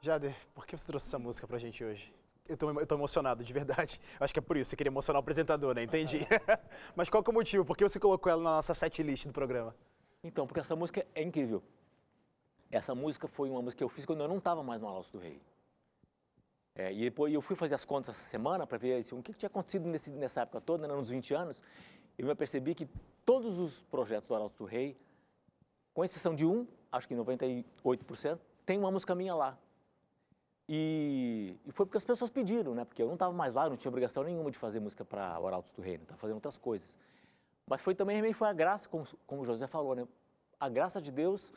[0.00, 2.10] Jader, por que você trouxe essa música pra gente hoje?
[2.50, 4.00] Eu tô, eu tô emocionado, de verdade.
[4.18, 5.84] Acho que é por isso, você queria emocionar o apresentador, né?
[5.84, 6.26] Entendi.
[6.96, 7.64] Mas qual que é o motivo?
[7.64, 9.72] Por que você colocou ela na nossa set list do programa?
[10.24, 11.62] Então, porque essa música é incrível.
[12.68, 15.12] Essa música foi uma música que eu fiz quando eu não estava mais no Alonso
[15.12, 15.40] do Rei.
[16.74, 19.32] É, e depois eu fui fazer as contas essa semana para ver assim, o que,
[19.32, 21.62] que tinha acontecido nesse, nessa época toda, né, nos 20 anos.
[22.18, 22.88] Eu me percebi que
[23.24, 24.96] todos os projetos do Arauto do Rei,
[25.94, 29.56] com exceção de um, acho que 98%, tem uma música minha lá.
[30.72, 32.84] E, e foi porque as pessoas pediram, né?
[32.84, 35.72] Porque eu não estava mais lá, não tinha obrigação nenhuma de fazer música para Arautos
[35.72, 36.96] do Reino, estava fazendo outras coisas.
[37.66, 40.06] Mas foi também, também foi a graça, como, como o José falou, né?
[40.60, 41.52] A graça de Deus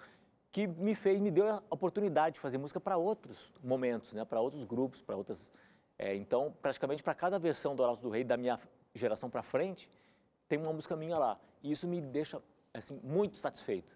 [0.52, 4.26] que me fez, me deu a oportunidade de fazer música para outros momentos, né?
[4.26, 5.52] Para outros grupos, para outras.
[6.00, 8.60] é, então, praticamente para cada versão do Arautos do Rei da minha
[8.96, 9.88] geração para frente,
[10.50, 11.40] tem uma música minha lá.
[11.62, 12.42] E isso me deixa
[12.74, 13.96] assim muito satisfeito,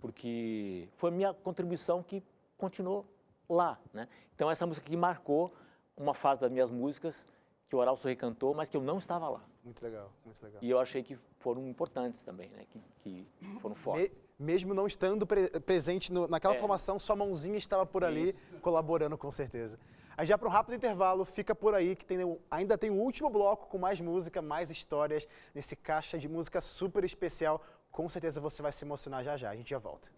[0.00, 2.24] porque foi a minha contribuição que
[2.56, 3.06] continuou
[3.48, 4.08] lá, né?
[4.34, 5.52] Então essa música que marcou
[5.96, 7.26] uma fase das minhas músicas
[7.68, 9.44] que o Arauto Rei cantou, mas que eu não estava lá.
[9.62, 10.58] Muito legal, muito legal.
[10.62, 12.64] E eu achei que foram importantes também, né?
[12.70, 13.26] Que, que
[13.60, 14.16] foram fortes.
[14.38, 16.58] Me, mesmo não estando pre, presente no, naquela É.
[16.58, 18.32] formação, sua mãozinha estava por ali,
[18.62, 19.78] colaborando com certeza.
[20.16, 22.18] Aí já para um rápido intervalo, fica por aí que tem,
[22.50, 27.04] ainda tem o último bloco com mais música, mais histórias, nesse caixa de música super
[27.04, 27.62] especial.
[27.90, 29.50] Com certeza você vai se emocionar já já.
[29.50, 30.10] A gente já volta.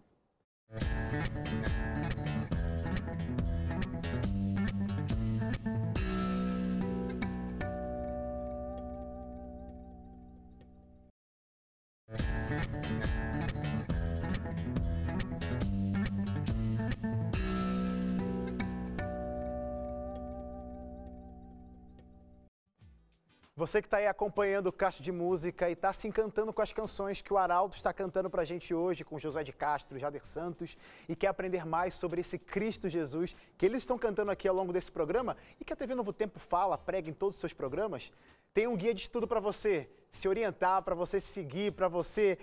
[23.61, 26.73] Você que está aí acompanhando o Caixa de Música e está se encantando com as
[26.73, 30.25] canções que o Arauto está cantando para a gente hoje, com José de Castro, Jader
[30.25, 30.75] Santos,
[31.07, 34.73] e quer aprender mais sobre esse Cristo Jesus que eles estão cantando aqui ao longo
[34.73, 38.11] desse programa e que a TV Novo Tempo fala, prega em todos os seus programas,
[38.51, 42.39] tem um guia de estudo para você se orientar, para você seguir, para você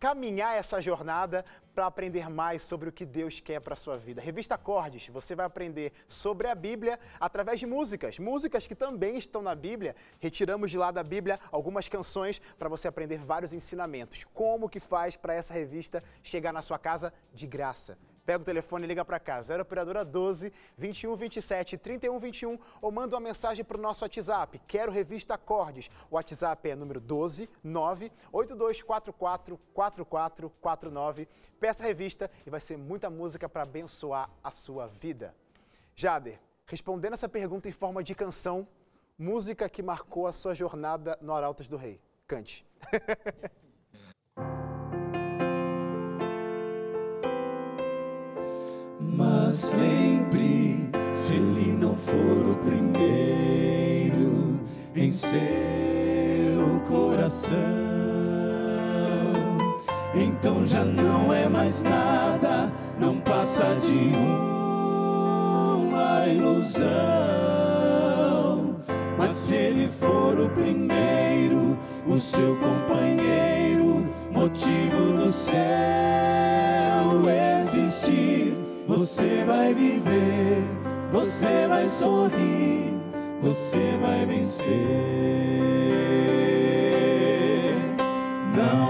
[0.00, 1.44] caminhar essa jornada
[1.74, 4.20] para aprender mais sobre o que Deus quer para a sua vida.
[4.20, 9.42] Revista Acordes, você vai aprender sobre a Bíblia através de músicas, músicas que também estão
[9.42, 9.94] na Bíblia.
[10.18, 14.24] Retiramos de lá da Bíblia algumas canções para você aprender vários ensinamentos.
[14.32, 17.98] Como que faz para essa revista chegar na sua casa de graça?
[18.30, 22.92] Pega o telefone e liga para cá, 0 operadora 12 21 27 31 21 ou
[22.92, 24.62] manda uma mensagem para o nosso WhatsApp.
[24.68, 25.90] Quero revista Acordes.
[26.08, 31.26] O WhatsApp é número 12 9 8244 4449.
[31.58, 35.34] Peça a revista e vai ser muita música para abençoar a sua vida.
[35.96, 38.64] Jader, respondendo essa pergunta em forma de canção,
[39.18, 42.00] música que marcou a sua jornada no Arautos do Rei.
[42.28, 42.64] Cante.
[49.50, 54.60] Mas lembre, se ele não for o primeiro
[54.94, 55.34] em seu
[56.86, 57.58] coração,
[60.14, 64.12] então já não é mais nada, não passa de
[65.74, 66.86] uma ilusão.
[69.18, 71.76] Mas se ele for o primeiro,
[72.06, 75.60] o seu companheiro, motivo do céu
[77.60, 78.49] existir,
[78.90, 80.64] você vai viver,
[81.12, 82.92] você vai sorrir,
[83.40, 84.66] você vai vencer.
[88.56, 88.89] Não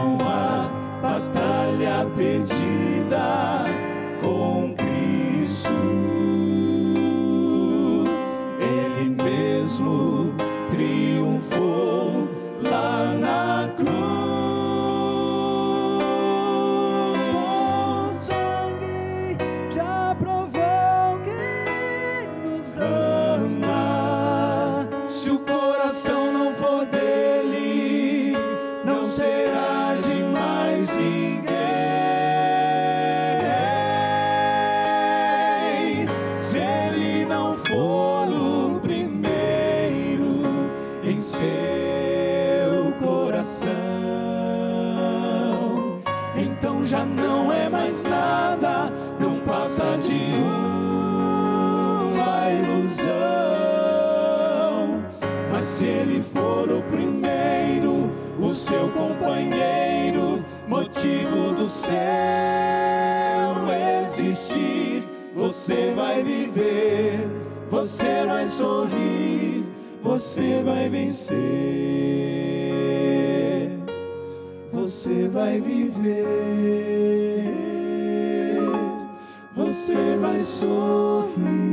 [61.91, 63.67] céu
[64.07, 67.29] existir, você vai viver,
[67.69, 69.65] você vai sorrir,
[70.03, 71.35] você vai vencer,
[74.73, 76.65] você vai viver,
[79.57, 81.70] você vai sorrir,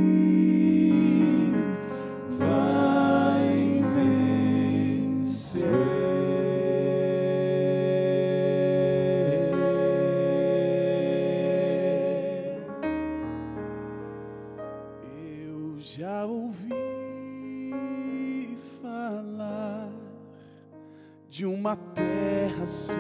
[21.68, 22.98] uma terra sem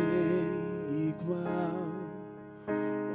[1.07, 1.87] igual,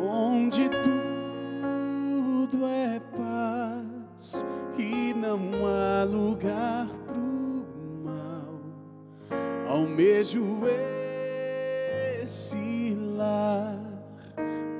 [0.00, 4.46] onde tudo é paz
[4.78, 7.66] e não há lugar pro
[8.02, 8.62] mal.
[9.68, 10.62] Almejo
[12.22, 13.78] esse lar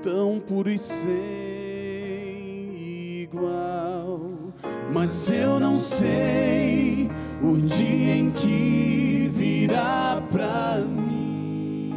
[0.03, 1.13] tão puro e sem
[3.25, 4.31] igual.
[4.91, 7.11] Mas eu não sei
[7.43, 11.95] o dia em que virá pra mim.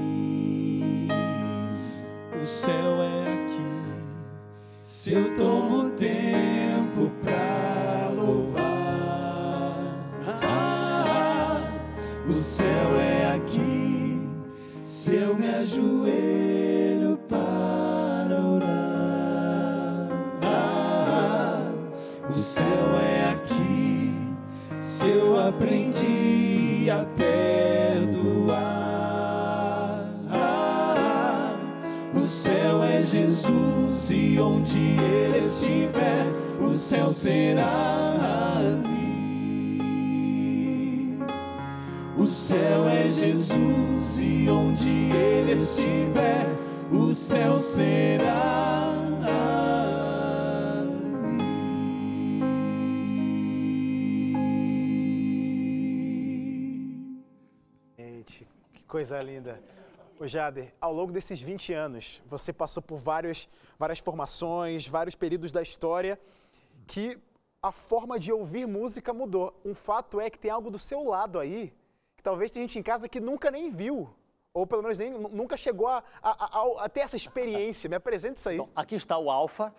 [2.42, 3.62] O céu é aqui.
[4.82, 7.45] Se eu tomo tempo pra
[32.16, 36.28] o céu é Jesus e onde ele estiver,
[36.62, 38.86] o céu será ali.
[42.18, 46.48] O céu é Jesus e onde ele estiver,
[46.92, 48.56] o céu será
[58.76, 59.60] que coisa linda.
[60.18, 65.52] O Jader, ao longo desses 20 anos, você passou por várias, várias formações, vários períodos
[65.52, 66.18] da história
[66.88, 67.18] que
[67.62, 69.54] a forma de ouvir música mudou.
[69.66, 71.74] Um fato é que tem algo do seu lado aí,
[72.16, 74.10] que talvez tem gente em casa que nunca nem viu,
[74.56, 77.90] ou pelo menos nem, nunca chegou a, a, a, a ter essa experiência.
[77.90, 78.56] Me apresente isso aí.
[78.56, 79.76] Então, aqui está o alfa.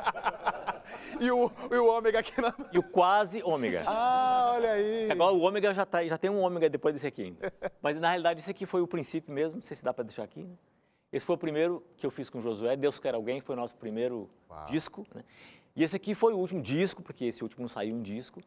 [1.20, 2.54] e, o, e o ômega aqui na...
[2.72, 3.84] E o quase ômega.
[3.86, 5.10] Ah, olha aí.
[5.12, 7.36] Agora o ômega já, tá, já tem um ômega depois desse aqui.
[7.82, 10.22] Mas na realidade esse aqui foi o princípio mesmo, não sei se dá para deixar
[10.22, 10.44] aqui.
[10.44, 10.54] Né?
[11.12, 13.76] Esse foi o primeiro que eu fiz com Josué, Deus Quer Alguém, foi o nosso
[13.76, 14.64] primeiro Uau.
[14.64, 15.06] disco.
[15.14, 15.22] Né?
[15.76, 18.40] E esse aqui foi o último disco, porque esse último não saiu um disco,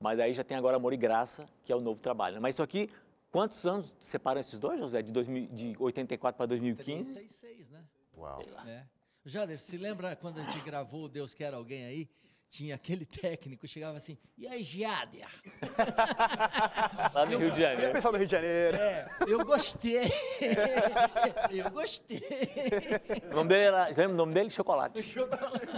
[0.00, 2.34] mas aí já tem agora Amor e Graça, que é o novo trabalho.
[2.34, 2.40] Né?
[2.40, 2.90] Mas isso aqui,
[3.30, 5.02] quantos anos separam esses dois, José?
[5.02, 7.12] De, 2000, de 84 para 2015?
[7.14, 7.84] 36, né?
[8.16, 8.40] Uau.
[8.66, 8.86] É.
[9.24, 12.10] Jader, se lembra quando a gente gravou Deus Quer Alguém aí?
[12.50, 15.28] tinha aquele técnico, chegava assim, e aí, Giádia?
[17.14, 17.92] Lá no eu, Rio de Janeiro.
[17.92, 18.76] Pessoal do Rio de Janeiro.
[18.76, 20.10] É, eu gostei.
[21.52, 22.20] eu gostei.
[23.30, 24.50] O nome dele era, lembra o nome dele?
[24.50, 25.00] Chocolate.
[25.00, 25.68] Chocolate.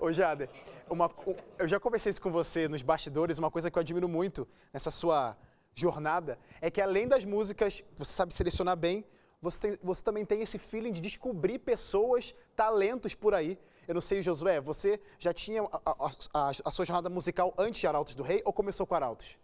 [0.00, 0.50] Ô, Jader,
[0.90, 1.08] uma,
[1.56, 4.90] eu já conversei isso com você nos bastidores, uma coisa que eu admiro muito nessa
[4.90, 5.36] sua
[5.76, 9.04] jornada é que além das músicas, você sabe selecionar bem,
[9.40, 13.58] você, tem, você também tem esse feeling de descobrir pessoas, talentos por aí.
[13.86, 17.86] Eu não sei, Josué, você já tinha a, a, a, sua jornada musical antes de
[17.86, 19.38] Arautos do Rei ou começou com Arautos?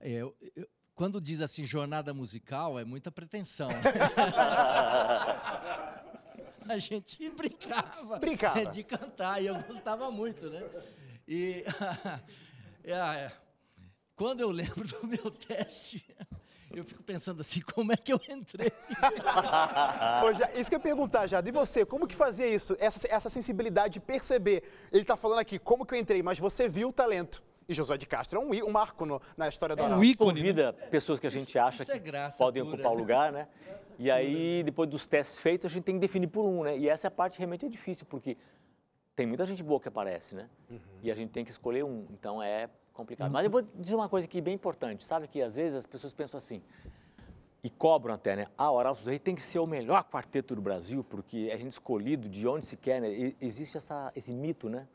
[0.00, 3.68] É, eu, eu, quando diz assim jornada musical, é muita pretensão.
[6.68, 10.62] a gente brincava, brincava de cantar e eu gostava muito, né?
[11.26, 11.64] E
[12.84, 13.32] é,
[14.16, 16.04] quando eu lembro do meu teste,
[16.72, 18.70] eu fico pensando assim, como é que eu entrei?
[18.70, 21.40] Pô, isso que eu ia perguntar, já.
[21.44, 22.76] E você, como que fazia isso?
[22.78, 24.62] Essa, essa sensibilidade de perceber.
[24.92, 27.42] Ele está falando aqui, como que eu entrei, mas você viu o talento.
[27.68, 30.40] E Josué de Castro é um, um marco no, na história do é um ícone.
[30.40, 32.74] Convida pessoas que a gente acha é que podem pura.
[32.74, 33.48] ocupar o lugar, né?
[33.98, 36.76] E aí, depois dos testes feitos, a gente tem que definir por um, né?
[36.76, 38.36] E essa é a parte realmente é difícil, porque
[39.16, 40.50] tem muita gente boa que aparece, né?
[40.68, 40.78] Uhum.
[41.02, 42.06] E a gente tem que escolher um.
[42.10, 43.30] Então é complicado.
[43.30, 45.04] Mas eu vou dizer uma coisa aqui bem importante.
[45.04, 46.62] Sabe que às vezes as pessoas pensam assim,
[47.64, 48.46] e cobram até, né?
[48.58, 51.56] Ah, Arautos do Rei tem que ser o melhor quarteto do Brasil, porque é a
[51.56, 53.10] gente escolhido de onde se quer, né?
[53.10, 54.86] E, existe essa, esse mito, né?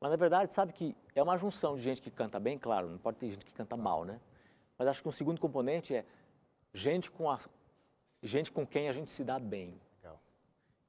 [0.00, 2.98] Mas na verdade, sabe que é uma junção de gente que canta bem, claro, não
[2.98, 4.20] pode ter gente que canta mal, né?
[4.78, 6.04] Mas acho que um segundo componente é
[6.72, 7.40] gente com, a,
[8.22, 9.74] gente com quem a gente se dá bem.
[10.00, 10.20] Legal.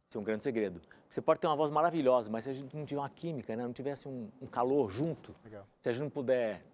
[0.08, 0.82] Esse é um grande segredo.
[1.14, 3.62] Você pode ter uma voz maravilhosa, mas se a gente não tiver uma química, né?
[3.62, 5.64] não tivesse um, um calor junto, Legal.
[5.80, 6.66] se a gente não puder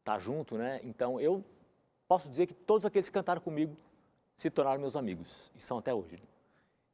[0.00, 0.82] estar tá junto, né?
[0.84, 1.42] Então eu
[2.06, 3.74] posso dizer que todos aqueles que cantaram comigo
[4.36, 6.22] se tornaram meus amigos e são até hoje.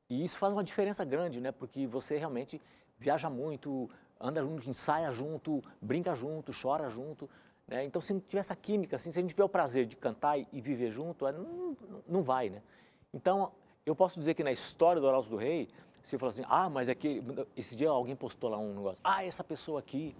[0.08, 1.50] E isso faz uma diferença grande, né?
[1.50, 2.62] Porque você realmente
[2.96, 7.28] viaja muito, anda junto, ensaia junto, brinca junto, chora junto.
[7.66, 7.84] Né?
[7.84, 10.38] Então, se não tiver essa química, assim, se a gente tiver o prazer de cantar
[10.38, 11.76] e viver junto, não,
[12.06, 12.62] não vai, né?
[13.12, 13.50] Então,
[13.84, 15.68] eu posso dizer que na história do Horácio do Rei,
[16.08, 17.22] você fala assim, ah, mas é que
[17.56, 20.16] esse dia alguém postou lá um negócio, ah, essa pessoa aqui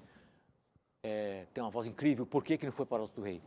[1.03, 3.41] é, tem uma voz incrível, por que, que não foi para o do Rei?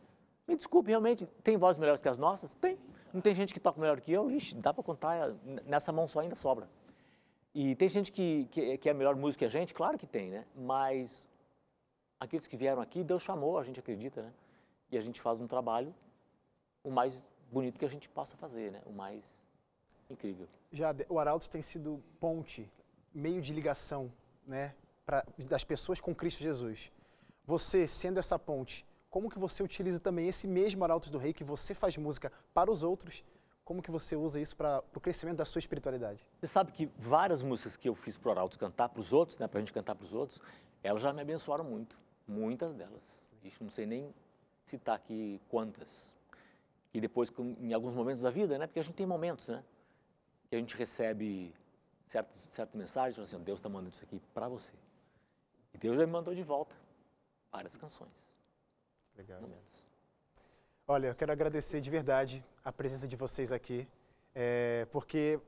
[0.47, 2.55] Me desculpe, realmente, tem vozes melhores que as nossas?
[2.55, 2.77] Tem.
[3.13, 4.31] Não tem gente que toca melhor que eu?
[4.31, 5.35] Ixi, dá para contar,
[5.65, 6.69] nessa mão só ainda sobra.
[7.53, 9.73] E tem gente que, que, que é melhor músico que a gente?
[9.73, 10.45] Claro que tem, né?
[10.55, 11.27] Mas
[12.19, 14.33] aqueles que vieram aqui, Deus chamou, a gente acredita, né?
[14.91, 15.93] E a gente faz um trabalho
[16.83, 18.81] o mais bonito que a gente possa fazer, né?
[18.85, 19.37] O mais
[20.09, 20.47] incrível.
[20.71, 22.69] Já o Arautos tem sido ponte,
[23.13, 24.11] meio de ligação,
[24.45, 26.91] né, pra, das pessoas com Cristo Jesus.
[27.45, 31.43] Você, sendo essa ponte, como que você utiliza também esse mesmo Arautos do Rei que
[31.43, 33.23] você faz música para os outros?
[33.65, 36.25] Como que você usa isso para o crescimento da sua espiritualidade?
[36.39, 39.37] Você sabe que várias músicas que eu fiz para o Arautos cantar para os outros,
[39.37, 40.41] né, para a gente cantar para os outros,
[40.83, 41.97] elas já me abençoaram muito,
[42.27, 43.23] muitas delas.
[43.43, 44.13] Isso não sei nem
[44.65, 46.13] citar aqui quantas.
[46.93, 49.63] E depois, em alguns momentos da vida, né, porque a gente tem momentos, né?
[50.49, 51.53] Que a gente recebe
[52.07, 54.73] certas, certas mensagens, fala assim, Deus está mandando isso aqui para você.
[55.73, 56.75] E Deus já me mandou de volta
[57.51, 58.27] várias canções.
[59.15, 59.41] Legal.
[59.41, 59.85] Momentos.
[60.87, 63.87] Olha, eu quero agradecer de verdade a presença de vocês aqui,
[64.33, 65.39] é, porque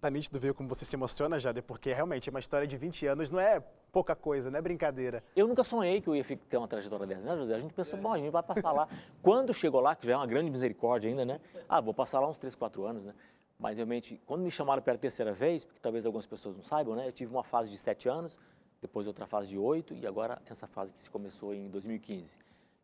[0.00, 3.06] tá nítido ver como você se emociona, Jade, porque realmente é uma história de 20
[3.06, 3.60] anos, não é
[3.92, 5.22] pouca coisa, não é brincadeira.
[5.36, 7.54] Eu nunca sonhei que eu ia ter uma trajetória dessa, né, José?
[7.54, 8.88] A gente pensou, bom, a gente vai passar lá.
[9.22, 11.40] quando chegou lá, que já é uma grande misericórdia ainda, né?
[11.68, 13.14] Ah, vou passar lá uns 3, 4 anos, né?
[13.60, 17.06] Mas realmente, quando me chamaram pela terceira vez, porque talvez algumas pessoas não saibam, né?
[17.06, 18.40] Eu tive uma fase de 7 anos,
[18.80, 22.38] depois outra fase de 8 e agora essa fase que se começou em 2015.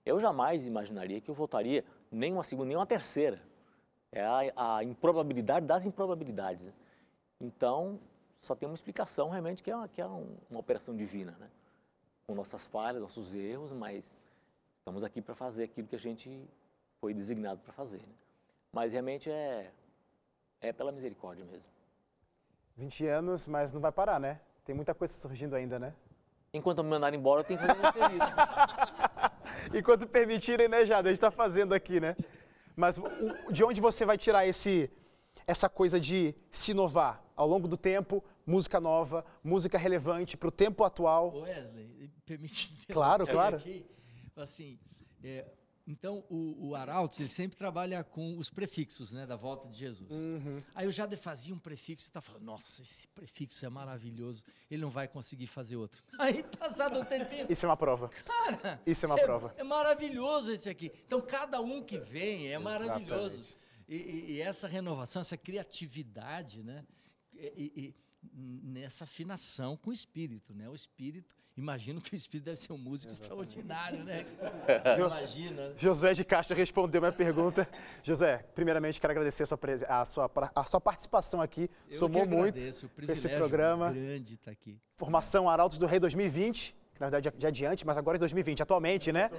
[0.04, 3.40] Eu jamais imaginaria que eu voltaria nem uma segunda, nem uma terceira.
[4.12, 6.66] É a, a improbabilidade das improbabilidades.
[6.66, 6.72] Né?
[7.40, 7.98] Então,
[8.36, 11.48] só tem uma explicação realmente que é, que é um, uma operação divina, né?
[12.26, 14.20] Com nossas falhas, nossos erros, mas
[14.78, 16.46] estamos aqui para fazer aquilo que a gente
[17.00, 17.98] foi designado para fazer.
[17.98, 18.14] Né?
[18.72, 19.72] Mas realmente é,
[20.60, 21.68] é pela misericórdia mesmo.
[22.76, 24.40] 20 anos, mas não vai parar, né?
[24.64, 25.94] Tem muita coisa surgindo ainda, né?
[26.52, 28.34] Enquanto me mandarem embora, eu tenho que fazer meu serviço.
[29.74, 31.08] Enquanto permitirem, né, Jada?
[31.08, 32.16] A gente está fazendo aqui, né?
[32.74, 33.00] Mas
[33.50, 34.90] de onde você vai tirar esse,
[35.46, 37.26] essa coisa de se inovar?
[37.36, 41.34] ao longo do tempo, música nova, música relevante para o tempo atual.
[41.34, 42.74] Wesley, permite.
[42.90, 43.56] Claro, claro.
[43.58, 43.86] Aqui,
[44.34, 44.78] assim,
[45.22, 45.44] é,
[45.86, 50.10] então o, o Arautos ele sempre trabalha com os prefixos, né, da volta de Jesus.
[50.10, 50.62] Uhum.
[50.74, 54.82] Aí eu já fazia um prefixo e tá falando, nossa, esse prefixo é maravilhoso, ele
[54.82, 56.02] não vai conseguir fazer outro.
[56.18, 57.46] Aí passado um tempinho.
[57.48, 58.08] Isso é uma prova.
[58.08, 59.54] Cara, isso é uma é, prova.
[59.56, 60.90] É maravilhoso esse aqui.
[61.06, 63.56] Então cada um que vem é maravilhoso.
[63.88, 66.84] E, e, e, essa renovação, essa criatividade, né?
[67.32, 67.94] e, e,
[68.34, 70.68] nessa afinação com o espírito, né?
[70.68, 73.58] O espírito, imagino que o espírito deve ser um músico Exatamente.
[73.58, 74.26] extraordinário, né?
[74.98, 75.72] Imagina.
[75.76, 77.68] José de Castro respondeu minha pergunta.
[78.02, 81.70] José, primeiramente quero agradecer a sua, a sua, a sua participação aqui.
[81.90, 82.58] Eu Somou muito
[83.08, 83.92] esse programa.
[83.92, 84.78] Grande estar aqui.
[84.96, 89.12] Formação Arautos do Rei 2020, que na verdade já adiante, mas agora é 2020, atualmente,
[89.12, 89.30] né?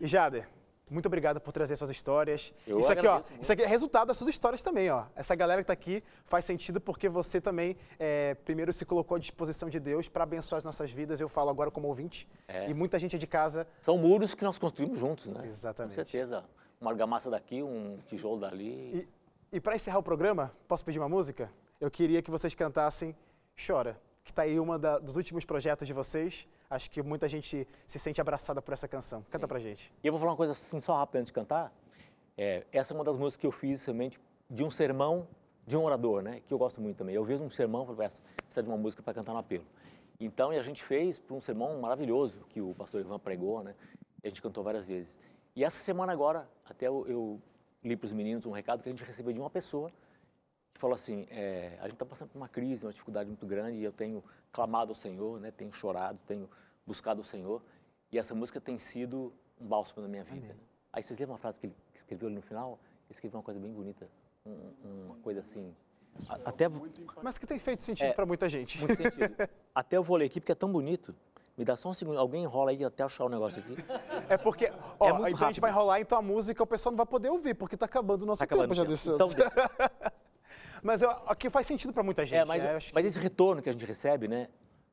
[0.00, 0.48] E Jader,
[0.90, 2.52] muito obrigado por trazer suas histórias.
[2.66, 5.04] Eu isso aqui, ó, isso aqui é resultado das suas histórias também, ó.
[5.16, 9.18] Essa galera que está aqui faz sentido porque você também, é, primeiro, se colocou à
[9.18, 11.20] disposição de Deus para abençoar as nossas vidas.
[11.20, 12.28] Eu falo agora como ouvinte.
[12.46, 12.68] É.
[12.68, 13.66] E muita gente é de casa.
[13.80, 15.46] São muros que nós construímos juntos, né?
[15.46, 15.92] Exatamente.
[15.92, 16.44] Com certeza.
[16.80, 19.08] Uma argamassa daqui, um tijolo dali.
[19.52, 21.50] E, e para encerrar o programa, posso pedir uma música?
[21.80, 23.16] Eu queria que vocês cantassem
[23.56, 26.48] Chora, que está aí uma da, dos últimos projetos de vocês.
[26.68, 29.22] Acho que muita gente se sente abraçada por essa canção.
[29.30, 29.48] Canta Sim.
[29.48, 29.92] pra gente.
[30.02, 31.72] E eu vou falar uma coisa assim, só rápido antes de cantar.
[32.36, 34.18] É, essa é uma das músicas que eu fiz realmente
[34.48, 35.28] de um sermão
[35.66, 36.40] de um orador, né?
[36.46, 37.14] Que eu gosto muito também.
[37.14, 39.64] Eu vi um sermão, falei, precisa de uma música para cantar no apelo.
[40.18, 43.74] Então, e a gente fez para um sermão maravilhoso que o pastor Ivan pregou, né?
[44.22, 45.18] E a gente cantou várias vezes.
[45.54, 47.40] E essa semana agora, até eu, eu
[47.82, 49.90] li para os meninos um recado que a gente recebeu de uma pessoa
[50.74, 53.78] que falou assim, é, a gente está passando por uma crise, uma dificuldade muito grande
[53.78, 54.22] e eu tenho
[54.52, 55.52] clamado ao Senhor, né?
[55.52, 56.50] Tenho chorado, tenho
[56.84, 57.62] buscado o Senhor.
[58.10, 60.48] E essa música tem sido um bálsamo na minha vida.
[60.48, 60.60] Né?
[60.92, 62.78] Aí vocês lembram uma frase que ele escreveu ali no final?
[63.06, 64.08] Ele escreveu uma coisa bem bonita,
[64.44, 64.72] um,
[65.06, 65.74] uma coisa assim.
[66.44, 66.66] até
[67.22, 68.78] Mas que tem feito sentido é, para muita gente.
[68.78, 69.34] Muito sentido.
[69.74, 71.14] até eu vou ler aqui porque é tão bonito.
[71.56, 72.18] Me dá só um segundo.
[72.18, 73.76] Alguém enrola aí até achar o negócio aqui.
[74.28, 76.96] É porque, ó, é então a gente vai enrolar então a música, o pessoal não
[76.96, 79.28] vai poder ouvir, porque está acabando o nosso tá tempo já desse então,
[80.82, 82.40] Mas aqui faz sentido para muita gente.
[82.40, 82.72] É, mas, né?
[82.74, 82.98] mas que...
[83.00, 84.48] esse retorno que a gente recebe, né?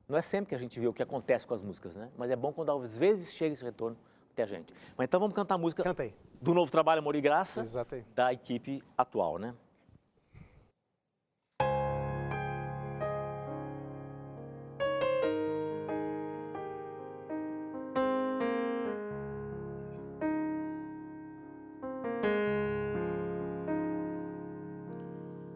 [0.07, 2.09] Não é sempre que a gente vê o que acontece com as músicas, né?
[2.18, 3.97] Mas é bom quando às vezes chega esse retorno
[4.32, 4.74] até a gente.
[4.97, 5.84] Mas então vamos cantar a música
[6.41, 7.64] do novo trabalho Amor e Graça,
[8.16, 9.53] da equipe atual, né?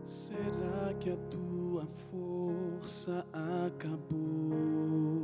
[0.05, 5.23] Será que a tua força acabou?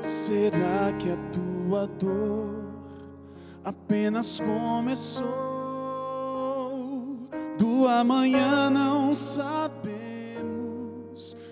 [0.00, 2.84] Será que a tua dor
[3.64, 5.26] apenas começou?
[7.58, 9.76] Do amanhã não sabemos,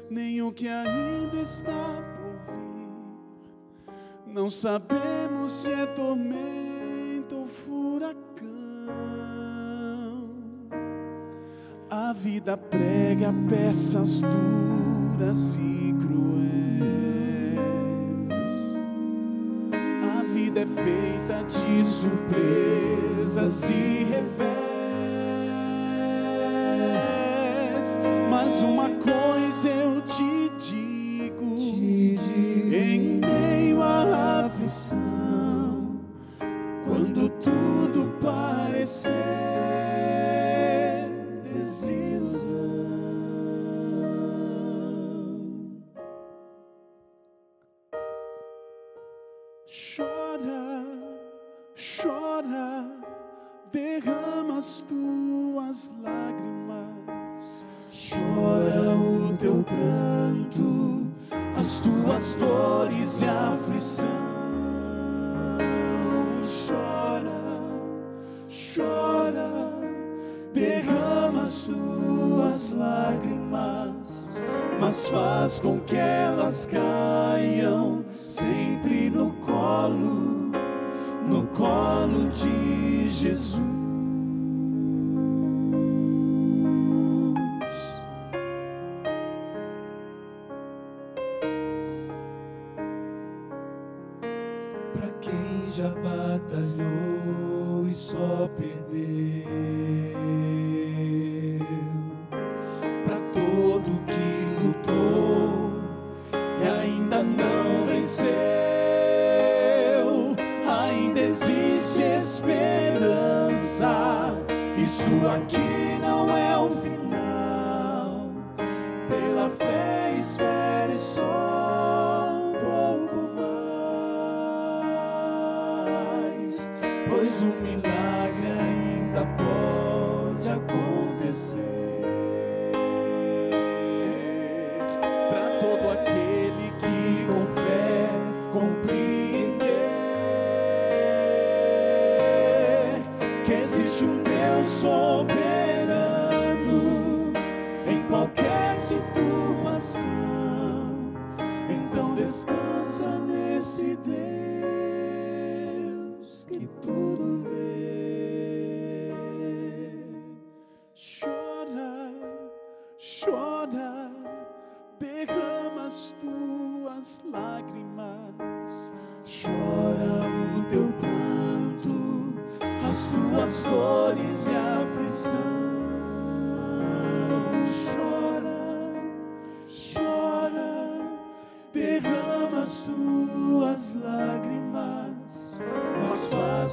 [0.09, 4.33] nem o que ainda está por vir.
[4.33, 6.68] Não sabemos se é tormenta
[12.49, 16.49] A vida prega peças duras e cruéis.
[20.32, 24.49] vida é feita de surpresas e revés.
[28.30, 29.38] Mas uma coisa
[82.12, 83.78] de Jesus.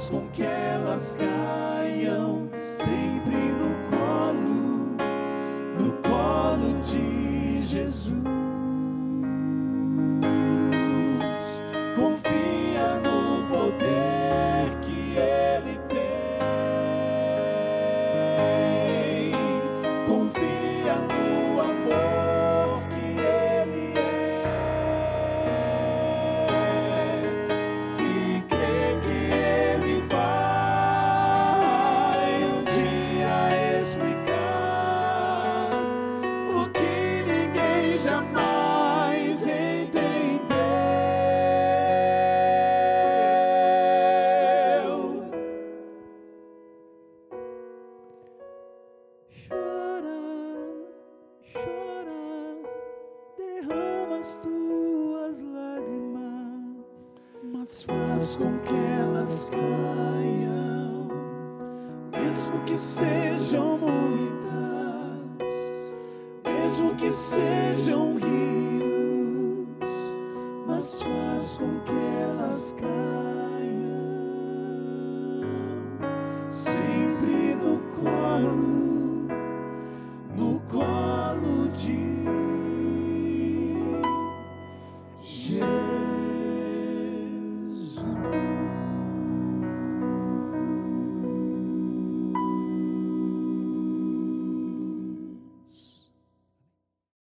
[0.10, 1.35] Com que elas caiam